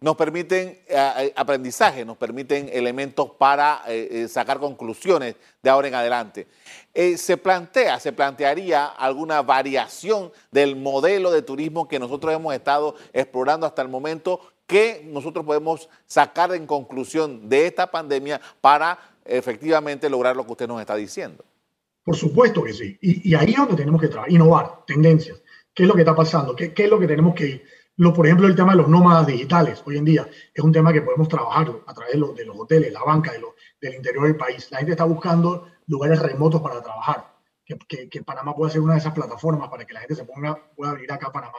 nos 0.00 0.16
permiten 0.16 0.80
eh, 0.86 1.12
eh, 1.18 1.32
aprendizaje, 1.36 2.04
nos 2.04 2.16
permiten 2.16 2.68
elementos 2.72 3.30
para 3.30 3.82
sacar 4.28 4.58
conclusiones 4.58 5.36
de 5.62 5.70
ahora 5.70 5.88
en 5.88 5.94
adelante. 5.94 6.46
¿Se 7.16 7.36
plantea, 7.36 7.98
se 7.98 8.12
plantearía 8.12 8.86
alguna 8.86 9.42
variación 9.42 10.32
del 10.50 10.76
modelo 10.76 11.30
de 11.30 11.42
turismo 11.42 11.88
que 11.88 11.98
nosotros 11.98 12.34
hemos 12.34 12.54
estado 12.54 12.94
explorando 13.12 13.66
hasta 13.66 13.82
el 13.82 13.88
momento 13.88 14.40
que 14.66 15.02
nosotros 15.06 15.44
podemos 15.44 15.88
sacar 16.06 16.52
en 16.54 16.66
conclusión 16.66 17.48
de 17.48 17.66
esta 17.66 17.90
pandemia 17.90 18.40
para 18.60 18.98
efectivamente 19.24 20.08
lograr 20.08 20.36
lo 20.36 20.44
que 20.44 20.52
usted 20.52 20.68
nos 20.68 20.80
está 20.80 20.96
diciendo? 20.96 21.44
Por 22.04 22.16
supuesto 22.16 22.62
que 22.62 22.72
sí. 22.72 22.98
Y, 23.00 23.34
ahí 23.34 23.50
es 23.50 23.56
donde 23.56 23.76
tenemos 23.76 24.00
que 24.00 24.08
trabajar, 24.08 24.32
innovar, 24.32 24.84
tendencias. 24.86 25.40
¿Qué 25.72 25.84
es 25.84 25.88
lo 25.88 25.94
que 25.94 26.00
está 26.00 26.14
pasando? 26.14 26.54
¿Qué, 26.56 26.72
es 26.74 26.90
lo 26.90 26.98
que 26.98 27.06
tenemos 27.06 27.34
que 27.34 27.46
ir? 27.46 27.64
Lo, 27.96 28.12
por 28.12 28.26
ejemplo, 28.26 28.48
el 28.48 28.56
tema 28.56 28.72
de 28.72 28.78
los 28.78 28.88
nómadas 28.88 29.26
digitales 29.26 29.82
hoy 29.86 29.98
en 29.98 30.04
día 30.04 30.28
es 30.52 30.64
un 30.64 30.72
tema 30.72 30.92
que 30.92 31.02
podemos 31.02 31.28
trabajarlo 31.28 31.84
a 31.86 31.94
través 31.94 32.14
de 32.14 32.18
los, 32.18 32.34
de 32.34 32.48
hoteles, 32.48 32.92
la 32.92 33.04
banca, 33.04 33.32
de 33.32 33.40
del 33.80 33.94
interior 33.94 34.26
del 34.26 34.36
país. 34.36 34.68
La 34.70 34.78
gente 34.78 34.92
está 34.92 35.04
buscando 35.04 35.68
lugares 35.86 36.18
remotos 36.20 36.60
para 36.60 36.82
trabajar. 36.82 37.32
Que, 37.64 38.08
que, 38.08 38.22
Panamá 38.22 38.54
pueda 38.54 38.70
ser 38.70 38.80
una 38.80 38.94
de 38.94 38.98
esas 38.98 39.14
plataformas 39.14 39.68
para 39.68 39.84
que 39.84 39.94
la 39.94 40.00
gente 40.00 40.16
se 40.16 40.24
ponga, 40.24 40.58
pueda 40.74 40.94
venir 40.94 41.10
acá 41.12 41.28
a 41.28 41.32
Panamá. 41.32 41.58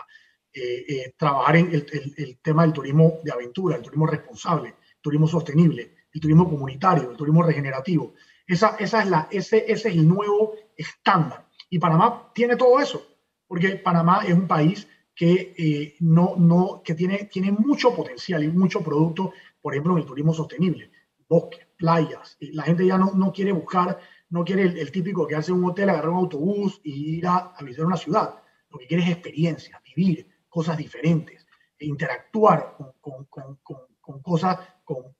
Eh, 0.53 0.85
eh, 0.87 1.13
trabajar 1.17 1.55
en 1.55 1.73
el, 1.73 2.13
el, 2.17 2.37
tema 2.39 2.63
del 2.63 2.73
turismo 2.73 3.19
de 3.23 3.31
aventura, 3.31 3.77
el 3.77 3.81
turismo 3.81 4.05
responsable, 4.05 4.69
el 4.69 5.01
turismo 5.01 5.27
sostenible, 5.27 5.95
el 6.13 6.21
turismo 6.21 6.47
comunitario, 6.47 7.09
el 7.09 7.17
turismo 7.17 7.41
regenerativo. 7.41 8.13
Esa, 8.45 8.75
esa 8.79 9.01
es 9.03 9.09
la, 9.09 9.27
ese, 9.31 9.65
ese 9.71 9.89
es 9.89 9.95
el 9.95 10.07
nuevo 10.07 10.53
estándar. 10.75 11.47
Y 11.69 11.79
Panamá 11.79 12.31
tiene 12.33 12.55
todo 12.55 12.79
eso, 12.79 13.05
porque 13.47 13.75
Panamá 13.77 14.23
es 14.25 14.33
un 14.33 14.47
país 14.47 14.87
que, 15.15 15.53
eh, 15.57 15.95
no, 15.99 16.35
no, 16.37 16.81
que 16.83 16.95
tiene, 16.95 17.25
tiene 17.25 17.51
mucho 17.51 17.95
potencial 17.95 18.43
y 18.43 18.49
mucho 18.49 18.83
producto, 18.83 19.33
por 19.61 19.73
ejemplo, 19.73 19.93
en 19.93 19.99
el 19.99 20.05
turismo 20.05 20.33
sostenible, 20.33 20.91
bosques, 21.27 21.67
playas. 21.77 22.37
Y 22.39 22.51
la 22.51 22.63
gente 22.63 22.85
ya 22.85 22.97
no, 22.97 23.11
no 23.13 23.31
quiere 23.31 23.51
buscar, 23.51 23.99
no 24.29 24.43
quiere 24.43 24.63
el, 24.63 24.91
típico 24.91 25.27
que 25.27 25.35
hace 25.35 25.51
un 25.51 25.63
hotel, 25.65 25.89
agarrar 25.89 26.09
un 26.09 26.17
autobús 26.17 26.81
y 26.83 27.17
ir 27.17 27.27
a, 27.27 27.53
visitar 27.61 27.85
una 27.85 27.97
ciudad. 27.97 28.35
Lo 28.69 28.79
que 28.79 28.87
quiere 28.87 29.03
es 29.03 29.09
experiencia, 29.09 29.81
vivir 29.95 30.27
cosas 30.49 30.77
diferentes, 30.77 31.45
e 31.77 31.85
interactuar 31.85 32.75
con, 32.77 32.93
con, 32.99 33.25
con, 33.25 33.57
con 34.03 34.21
cosas, 34.21 34.57
con, 34.83 35.15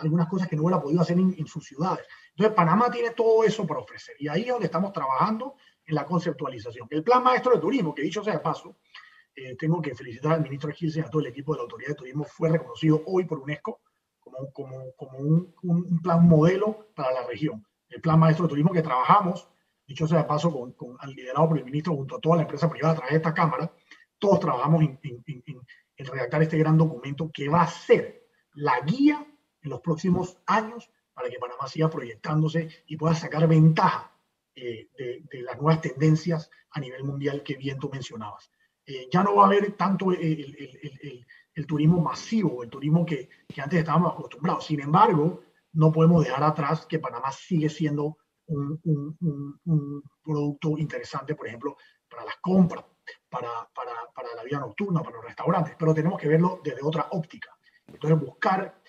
algunas 0.00 0.28
cosas 0.28 0.48
que 0.48 0.56
no 0.56 0.62
hubiera 0.62 0.80
podido 0.80 1.02
hacer 1.02 1.18
en, 1.18 1.34
en 1.36 1.46
sus 1.46 1.66
ciudades. 1.66 2.06
Entonces, 2.40 2.56
Panamá 2.56 2.90
tiene 2.90 3.10
todo 3.10 3.44
eso 3.44 3.66
para 3.66 3.80
ofrecer 3.80 4.16
y 4.18 4.26
ahí 4.26 4.44
es 4.44 4.48
donde 4.48 4.64
estamos 4.64 4.94
trabajando 4.94 5.56
en 5.84 5.94
la 5.94 6.06
conceptualización. 6.06 6.88
El 6.90 7.04
plan 7.04 7.22
maestro 7.22 7.52
de 7.52 7.60
turismo, 7.60 7.94
que 7.94 8.00
dicho 8.00 8.24
sea 8.24 8.32
de 8.32 8.38
paso, 8.38 8.78
eh, 9.34 9.56
tengo 9.56 9.82
que 9.82 9.94
felicitar 9.94 10.32
al 10.32 10.40
ministro 10.40 10.72
Gilsen 10.72 11.02
y 11.02 11.06
a 11.06 11.10
todo 11.10 11.20
el 11.20 11.28
equipo 11.28 11.52
de 11.52 11.58
la 11.58 11.64
Autoridad 11.64 11.90
de 11.90 11.96
Turismo, 11.96 12.24
fue 12.24 12.48
reconocido 12.48 13.02
hoy 13.04 13.26
por 13.26 13.40
UNESCO 13.40 13.82
como, 14.18 14.50
como, 14.54 14.94
como 14.96 15.18
un, 15.18 15.54
un, 15.64 16.00
plan 16.00 16.26
modelo 16.26 16.88
para 16.94 17.12
la 17.12 17.26
región. 17.26 17.62
El 17.90 18.00
plan 18.00 18.18
maestro 18.18 18.46
de 18.46 18.48
turismo 18.48 18.72
que 18.72 18.80
trabajamos, 18.80 19.46
dicho 19.86 20.08
sea 20.08 20.20
de 20.20 20.24
paso, 20.24 20.50
con, 20.50 20.72
con, 20.72 20.96
liderado 21.14 21.46
por 21.46 21.58
el 21.58 21.64
ministro 21.66 21.94
junto 21.94 22.16
a 22.16 22.20
toda 22.20 22.36
la 22.36 22.42
empresa 22.44 22.70
privada 22.70 22.94
a 22.94 22.96
través 22.96 23.12
de 23.12 23.16
esta 23.18 23.34
Cámara, 23.34 23.70
todos 24.18 24.40
trabajamos 24.40 24.80
en, 24.80 24.98
en, 25.02 25.22
en 25.26 26.06
redactar 26.06 26.42
este 26.42 26.56
gran 26.56 26.78
documento 26.78 27.30
que 27.30 27.50
va 27.50 27.60
a 27.60 27.68
ser 27.68 28.30
la 28.54 28.80
guía 28.80 29.26
en 29.60 29.68
los 29.68 29.82
próximos 29.82 30.38
años 30.46 30.90
para 31.20 31.30
que 31.30 31.38
Panamá 31.38 31.68
siga 31.68 31.90
proyectándose 31.90 32.66
y 32.86 32.96
pueda 32.96 33.14
sacar 33.14 33.46
ventaja 33.46 34.10
eh, 34.54 34.88
de, 34.96 35.42
las 35.42 35.60
nuevas 35.60 35.82
tendencias 35.82 36.50
a 36.70 36.80
nivel 36.80 37.04
mundial 37.04 37.42
que 37.42 37.56
bien 37.56 37.78
tú 37.78 37.90
mencionabas. 37.92 38.50
Eh, 38.86 39.06
ya 39.12 39.22
no 39.22 39.36
va 39.36 39.42
a 39.44 39.46
haber 39.46 39.72
tanto 39.72 40.12
el, 40.12 41.26
turismo 41.68 42.00
masivo, 42.00 42.62
el 42.62 42.70
turismo 42.70 43.04
que, 43.04 43.28
antes 43.62 43.80
estábamos 43.80 44.14
acostumbrados. 44.14 44.64
Sin 44.64 44.80
embargo, 44.80 45.42
no 45.74 45.92
podemos 45.92 46.24
dejar 46.24 46.42
atrás 46.42 46.86
que 46.86 46.98
Panamá 46.98 47.30
sigue 47.32 47.68
siendo 47.68 48.16
un, 48.46 50.02
producto 50.24 50.78
interesante, 50.78 51.34
por 51.34 51.48
ejemplo, 51.48 51.76
para 52.08 52.24
las 52.24 52.36
compras, 52.36 52.82
para, 53.28 53.68
para, 53.74 53.92
para, 54.14 54.34
la 54.34 54.42
vida 54.42 54.58
nocturna, 54.58 55.02
para 55.02 55.16
los 55.16 55.24
restaurantes, 55.26 55.76
pero 55.78 55.92
tenemos 55.92 56.18
que 56.18 56.28
verlo 56.28 56.62
desde 56.64 56.80
otra 56.82 57.08
óptica. 57.10 57.54
Entonces, 57.86 58.18
buscar 58.18 58.79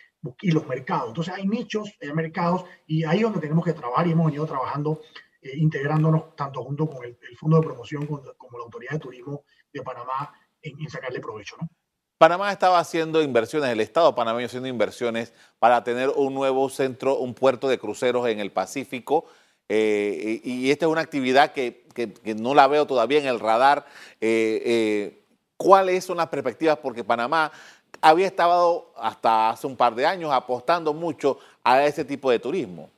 y 0.42 0.52
los 0.52 0.68
mercados. 0.68 1.10
Entonces 1.10 1.34
hay 1.34 1.48
nichos, 1.48 1.92
hay 2.02 2.14
mercados 2.14 2.66
y 2.88 3.04
ahí 3.04 3.18
es 3.18 3.24
donde 3.24 3.40
tenemos 3.40 3.66
que 3.66 3.74
trabajar 3.74 4.08
y 4.08 4.12
hemos 4.12 4.28
venido 4.28 4.46
trabajando, 4.46 5.02
eh, 5.42 5.58
integrándonos 5.58 6.36
tanto 6.36 6.64
junto 6.64 6.88
con 6.88 7.04
el, 7.06 7.18
Fondo 7.38 7.58
de 7.58 7.64
Promoción 7.64 8.06
como, 8.06 8.58
la 8.58 8.64
Autoridad 8.64 8.94
de 8.94 9.00
Turismo 9.00 9.44
de 9.74 9.82
Panamá 9.82 10.34
en, 10.62 10.90
sacarle 10.90 11.20
provecho. 11.20 11.56
¿no? 11.60 11.70
Panamá 12.18 12.52
estaba 12.52 12.80
haciendo 12.80 13.22
inversiones, 13.24 13.72
el 13.72 13.80
Estado 13.80 14.14
panameño 14.14 14.46
haciendo 14.46 14.68
inversiones 14.68 15.34
para 15.58 15.84
tener 15.84 16.10
un 16.10 16.36
nuevo 16.36 16.70
centro, 16.70 17.18
un 17.18 17.34
puerto 17.34 17.68
de 17.68 17.80
cruceros 17.80 18.28
en 18.28 18.40
el 18.40 18.52
Pacífico. 18.52 19.26
Eh, 19.70 20.42
y, 20.44 20.70
esta 20.70 20.86
es 20.86 20.92
una 20.92 21.02
actividad 21.02 21.54
que, 21.54 21.88
que, 21.96 22.36
no 22.36 22.54
la 22.54 22.68
veo 22.68 22.86
todavía 22.86 23.20
en 23.20 23.26
el 23.26 23.40
radar. 23.40 23.86
Eh, 24.20 25.22
¿Cuáles 25.62 26.04
son 26.04 26.18
las 26.18 26.28
perspectivas? 26.28 26.78
Porque 26.78 27.04
Panamá 27.04 27.52
había 28.00 28.28
estado 28.28 28.94
hasta 28.98 29.50
hace 29.50 29.68
un 29.68 29.76
par 29.76 29.96
de 29.96 30.06
años 30.06 30.32
apostando 30.32 30.94
mucho 30.94 31.40
a 31.64 31.86
ese 31.86 32.06
tipo 32.06 32.32
de 32.32 32.40
turismo. 32.40 32.90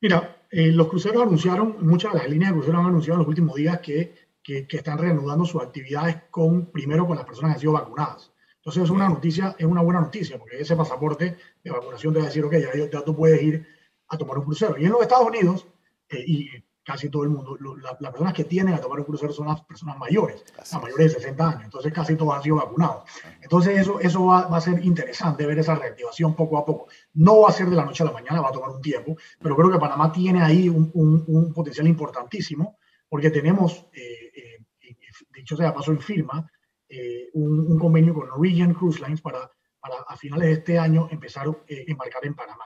Mira, 0.00 0.42
eh, 0.50 0.68
los 0.68 0.88
cruceros 0.88 1.22
anunciaron, 1.22 1.76
muchas 1.80 2.12
de 2.12 2.20
las 2.20 2.28
líneas 2.28 2.50
de 2.50 2.56
cruceros 2.56 2.80
han 2.80 2.86
anunciado 2.86 3.14
en 3.14 3.18
los 3.20 3.28
últimos 3.28 3.54
días 3.56 3.80
que, 3.80 4.14
que, 4.42 4.66
están 4.70 4.98
reanudando 4.98 5.44
sus 5.44 5.62
actividades 5.62 6.16
con, 6.30 6.66
primero 6.66 7.06
con 7.06 7.16
las 7.16 7.26
personas 7.26 7.50
que 7.50 7.54
han 7.54 7.60
sido 7.60 7.72
vacunadas. 7.72 8.32
Entonces 8.56 8.84
es 8.84 8.90
una 8.90 9.08
noticia, 9.08 9.54
es 9.58 9.66
una 9.66 9.82
buena 9.82 10.00
noticia, 10.00 10.38
porque 10.38 10.60
ese 10.60 10.76
pasaporte 10.76 11.36
de 11.62 11.70
vacunación 11.70 12.12
te 12.12 12.20
va 12.20 12.26
a 12.26 12.28
decir, 12.28 12.44
ok, 12.44 12.52
ya, 12.52 12.90
ya 12.90 13.04
tú 13.04 13.14
puedes 13.14 13.42
ir 13.42 13.66
a 14.08 14.16
tomar 14.16 14.38
un 14.38 14.44
crucero. 14.44 14.76
Y 14.78 14.84
en 14.84 14.92
los 14.92 15.02
Estados 15.02 15.26
Unidos, 15.26 15.66
eh, 16.08 16.24
y 16.26 16.50
casi 16.88 17.10
todo 17.10 17.22
el 17.22 17.28
mundo, 17.28 17.58
las 17.82 17.98
personas 17.98 18.32
que 18.32 18.44
tienen 18.44 18.72
a 18.72 18.80
tomar 18.80 18.98
un 19.00 19.04
crucero 19.04 19.30
son 19.30 19.46
las 19.46 19.60
personas 19.60 19.98
mayores, 19.98 20.42
las 20.56 20.72
mayores 20.72 21.12
de 21.12 21.20
60 21.20 21.46
años, 21.46 21.64
entonces 21.64 21.92
casi 21.92 22.16
todos 22.16 22.34
han 22.34 22.42
sido 22.42 22.56
vacunados. 22.56 23.04
Entonces 23.42 23.78
eso, 23.78 24.00
eso 24.00 24.24
va, 24.24 24.46
a 24.46 24.60
ser 24.62 24.82
interesante 24.82 25.44
ver 25.44 25.58
esa 25.58 25.74
reactivación 25.74 26.34
poco 26.34 26.56
a 26.56 26.64
poco. 26.64 26.88
No 27.12 27.42
va 27.42 27.50
a 27.50 27.52
ser 27.52 27.68
de 27.68 27.76
la 27.76 27.84
noche 27.84 28.04
a 28.04 28.06
la 28.06 28.12
mañana, 28.12 28.40
va 28.40 28.48
a 28.48 28.52
tomar 28.52 28.70
un 28.70 28.80
tiempo, 28.80 29.18
pero 29.38 29.54
creo 29.54 29.70
que 29.70 29.78
Panamá 29.78 30.10
tiene 30.10 30.42
ahí 30.42 30.70
un, 30.70 30.90
un, 30.94 31.52
potencial 31.52 31.86
importantísimo 31.86 32.78
porque 33.06 33.28
tenemos, 33.28 33.86
eh, 33.92 34.32
eh, 34.34 34.96
dicho 35.36 35.58
sea 35.58 35.74
paso 35.74 35.90
en 35.90 36.00
firma, 36.00 36.50
eh, 36.88 37.28
un, 37.34 37.78
convenio 37.78 38.14
con 38.14 38.28
Norwegian 38.28 38.72
Cruise 38.72 38.98
Lines 39.02 39.20
para, 39.20 39.40
para 39.78 39.96
a 40.08 40.16
finales 40.16 40.46
de 40.46 40.54
este 40.54 40.78
año 40.78 41.06
empezar 41.10 41.48
a 41.48 41.54
embarcar 41.68 42.24
en 42.24 42.34
Panamá. 42.34 42.64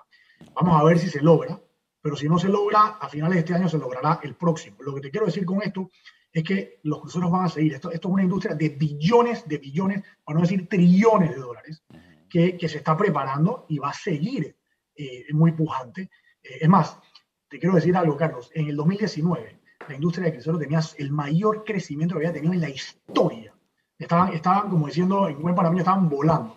Vamos 0.55 0.81
a 0.81 0.85
ver 0.85 1.01
si 1.01 1.11
se 1.11 1.21
logra 1.21 1.61
pero 2.03 2.17
si 2.17 2.29
no 2.29 2.39
se 2.39 2.49
logra, 2.49 2.99
a 3.01 3.09
finales 3.09 3.37
de 3.37 3.41
este 3.41 3.55
año 3.55 3.69
se 3.69 3.79
logrará 3.79 4.21
el 4.23 4.35
próximo. 4.35 4.79
Lo 4.81 4.95
que 4.95 5.01
te 5.01 5.11
quiero 5.11 5.27
decir 5.27 5.47
con 5.47 5.63
esto 5.63 5.91
es 6.33 6.43
que 6.43 6.81
los 6.83 7.01
cruceros 7.01 7.31
van 7.31 7.45
a 7.45 7.49
seguir. 7.49 7.75
Esto, 7.75 7.91
esto 7.93 8.09
es 8.09 8.13
una 8.13 8.25
industria 8.25 8.55
de 8.57 8.71
billones, 8.71 9.47
de 9.47 9.59
billones, 9.59 10.03
para 10.25 10.37
no 10.37 10.43
decir 10.43 10.69
trillones 10.69 11.31
de 11.31 11.37
dólares, 11.37 11.85
que, 12.29 12.57
que 12.59 12.69
se 12.69 12.79
está 12.79 12.97
preparando 12.97 13.67
y 13.69 13.79
va 13.79 13.91
a 13.91 13.95
seguir 13.95 14.57
eh, 14.97 15.27
muy 15.33 15.53
pujante. 15.53 16.11
Eh, 16.43 16.59
es 16.63 16.69
más, 16.69 16.99
te 17.49 17.59
quiero 17.59 17.77
decir 17.77 17.97
algo, 17.97 18.17
Carlos. 18.17 18.51
En 18.55 18.67
el 18.67 18.77
2019, 18.77 19.61
la 19.89 19.95
industria 19.95 20.27
de 20.27 20.33
cruceros 20.33 20.61
tenía 20.61 20.81
el 20.99 21.13
mayor 21.13 21.65
crecimiento 21.65 22.15
que 22.15 22.27
había 22.27 22.33
tenido 22.33 22.53
en 22.53 22.61
la 22.61 22.71
historia. 22.71 23.55
Estaban, 23.99 24.33
estaban 24.33 24.69
como 24.69 24.87
diciendo, 24.87 25.29
en 25.29 25.41
buen 25.41 25.55
mí 25.73 25.79
estaban 25.79 26.09
volando. 26.09 26.57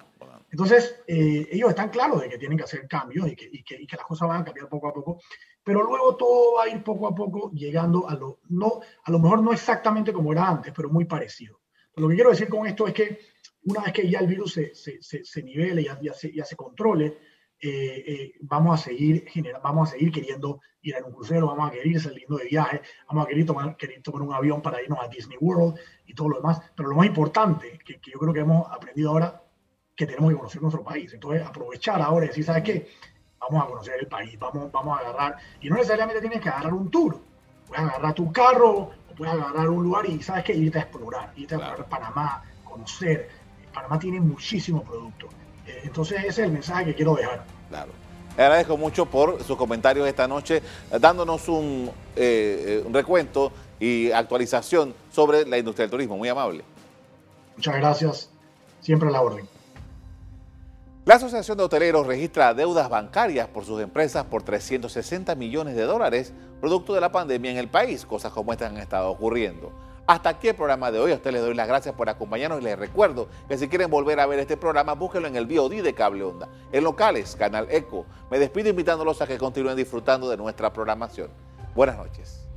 Entonces, 0.56 1.04
eh, 1.06 1.50
ellos 1.52 1.70
están 1.72 1.89
claros 1.89 2.22
de 2.22 2.30
que 2.30 2.38
tienen 2.38 2.58
que 2.58 2.63
hacer 2.63 2.88
cambios 2.88 3.28
y 3.28 3.36
que, 3.36 3.50
y, 3.52 3.62
que, 3.62 3.76
y 3.76 3.86
que, 3.86 3.98
las 3.98 4.06
cosas 4.06 4.30
van 4.30 4.41
a 4.41 4.46
cambiar 4.46 4.70
poco 4.70 4.88
a 4.88 4.94
poco, 4.94 5.20
pero 5.62 5.84
luego 5.84 6.15
todo 6.15 6.54
va 6.54 6.63
a 6.63 6.70
ir 6.70 6.82
poco 6.82 7.10
a 7.10 7.13
poco 7.13 7.52
llegando 7.52 8.08
a 8.08 8.15
lo, 8.15 8.39
no, 8.48 8.80
a 9.04 9.12
lo 9.12 9.20
mejor 9.20 9.44
no 9.44 9.52
exactamente 9.52 10.13
como 10.13 10.32
era 10.32 10.48
antes, 10.48 10.72
pero 10.74 10.89
muy 10.89 11.04
parecido. 11.04 11.60
lo 11.98 12.08
que 12.08 12.15
quiero 12.15 12.30
decir 12.30 12.48
con 12.48 12.65
esto 12.65 12.88
es 12.88 12.94
que 12.94 13.20
una 13.65 13.82
vez 13.82 13.91
que 13.91 14.10
ya 14.10 14.20
el 14.20 14.28
virus 14.28 14.54
se, 14.54 14.74
se, 14.74 15.02
se, 15.02 15.44
nivele, 15.44 15.84
ya, 15.84 16.00
ya, 16.02 16.13
se, 16.13 16.34
ya 16.34 16.46
se 16.46 16.56
controle, 16.56 17.18
eh, 17.60 18.04
eh, 18.08 18.34
vamos, 18.39 18.80
a 18.80 18.84
seguir 18.86 19.26
vamos 19.62 19.89
a 19.89 19.91
seguir 19.91 20.10
queriendo 20.10 20.62
ir 20.84 20.96
a 20.96 21.04
un 21.04 21.12
crucero, 21.12 21.48
vamos 21.48 21.68
a 21.68 21.74
querer 21.74 22.00
saliendo 22.00 22.38
de 22.38 22.46
viaje, 22.46 22.82
vamos 23.10 23.26
a 23.26 23.28
querer 23.28 23.46
tomar, 23.46 23.76
querer 23.76 24.02
tomar 24.02 24.22
un 24.22 24.34
avión 24.34 24.62
para 24.62 24.82
irnos 24.82 25.00
a 25.02 25.10
Disney 25.10 25.38
World 25.38 25.78
y 26.06 26.13
todo 26.13 26.30
lo 26.30 26.38
demás. 26.38 26.62
Pero 26.78 26.88
lo 26.88 26.96
más 26.96 27.08
importante, 27.08 27.78
que, 27.84 28.00
que 28.00 28.12
yo 28.12 28.20
creo 28.20 28.34
que 28.34 28.39
hemos 28.39 28.72
aprendido 28.72 29.10
ahora, 29.10 29.44
que 29.95 30.05
tenemos 30.05 30.29
que 30.31 30.38
conocer 30.38 30.62
nuestro 30.62 30.84
país. 30.84 31.13
Entonces, 31.13 31.45
aprovechar 31.45 32.01
ahora 32.01 32.25
y 32.25 32.29
decir, 32.29 32.43
¿sabes 32.43 32.63
qué? 32.63 32.89
Vamos 33.39 33.63
a 33.63 33.67
conocer 33.67 33.95
el 33.99 34.08
país, 34.08 34.38
vamos, 34.39 34.71
vamos 34.71 34.97
a 34.97 35.01
agarrar, 35.01 35.38
y 35.62 35.69
no 35.69 35.75
necesariamente 35.75 36.19
tienes 36.19 36.41
que 36.41 36.49
agarrar 36.49 36.73
un 36.73 36.89
tour, 36.89 37.19
puedes 37.67 37.84
agarrar 37.84 38.13
tu 38.13 38.31
carro, 38.31 38.71
o 38.71 39.15
puedes 39.15 39.34
agarrar 39.34 39.69
un 39.69 39.84
lugar 39.84 40.05
y, 40.10 40.21
¿sabes 40.21 40.43
qué? 40.43 40.53
Irte 40.53 40.79
a 40.79 40.81
explorar, 40.81 41.31
irte 41.36 41.55
a 41.55 41.58
explorar 41.58 41.86
Panamá, 41.88 42.43
conocer. 42.63 43.29
Panamá 43.73 43.99
tiene 43.99 44.19
muchísimo 44.19 44.84
producto 44.84 45.27
Eh, 45.67 45.81
entonces 45.84 46.19
ese 46.19 46.29
es 46.29 46.39
el 46.39 46.51
mensaje 46.51 46.86
que 46.86 46.95
quiero 46.95 47.15
dejar. 47.15 47.43
Claro. 47.69 47.91
Le 48.38 48.43
agradezco 48.43 48.77
mucho 48.77 49.05
por 49.05 49.41
sus 49.43 49.58
comentarios 49.58 50.08
esta 50.08 50.27
noche, 50.27 50.62
dándonos 50.99 51.47
un, 51.47 51.89
un 52.17 52.93
recuento 52.93 53.51
y 53.79 54.12
actualización 54.12 54.93
sobre 55.12 55.45
la 55.45 55.58
industria 55.58 55.84
del 55.84 55.91
turismo. 55.91 56.17
Muy 56.17 56.29
amable. 56.29 56.63
Muchas 57.55 57.75
gracias. 57.75 58.29
Siempre 58.81 59.10
a 59.10 59.12
la 59.13 59.21
orden. 59.21 59.47
La 61.06 61.15
Asociación 61.15 61.56
de 61.60 61.63
Hoteleros 61.63 62.08
registra 62.08 62.56
deudas 62.56 62.89
bancarias 62.89 63.48
por 63.48 63.63
sus 63.63 63.80
empresas 63.80 64.26
por 64.26 64.41
360 64.41 65.36
millones 65.36 65.76
de 65.76 65.84
dólares, 65.84 66.34
producto 66.60 66.96
de 66.96 67.02
la 67.02 67.12
pandemia 67.12 67.52
en 67.52 67.58
el 67.58 67.68
país. 67.68 68.08
Cosas 68.08 68.34
como 68.34 68.52
estas 68.52 68.72
han 68.72 68.80
estado 68.80 69.12
ocurriendo. 69.12 69.72
Hasta 70.08 70.30
aquí 70.30 70.48
el 70.48 70.56
programa 70.56 70.89
de 70.89 70.98
hoy. 70.98 71.12
A 71.12 71.15
ustedes 71.15 71.36
les 71.36 71.44
doy 71.44 71.54
las 71.54 71.68
gracias 71.68 71.94
por 71.94 72.10
acompañarnos 72.10 72.60
y 72.60 72.63
les 72.63 72.80
recuerdo 72.80 73.28
que 73.48 73.56
si 73.56 73.68
quieren 73.68 73.91
volver 73.91 74.20
a 74.20 74.26
ver 74.26 74.39
este 74.39 74.58
programa, 74.58 74.94
búsquenlo 74.94 75.28
en 75.28 75.36
el 75.36 75.46
VOD 75.46 75.84
de 75.84 75.94
Cable 75.94 76.24
Onda, 76.24 76.50
en 76.72 76.84
locales, 76.84 77.36
Canal 77.36 77.68
Eco. 77.70 78.08
Me 78.32 78.39
despido 78.39 78.70
invitándolos 78.70 79.22
a 79.22 79.28
que 79.28 79.38
continúen 79.38 79.78
disfrutando 79.78 80.28
de 80.28 80.38
nuestra 80.38 80.74
programación. 80.74 81.30
Buenas 81.76 81.98
noches. 81.98 82.48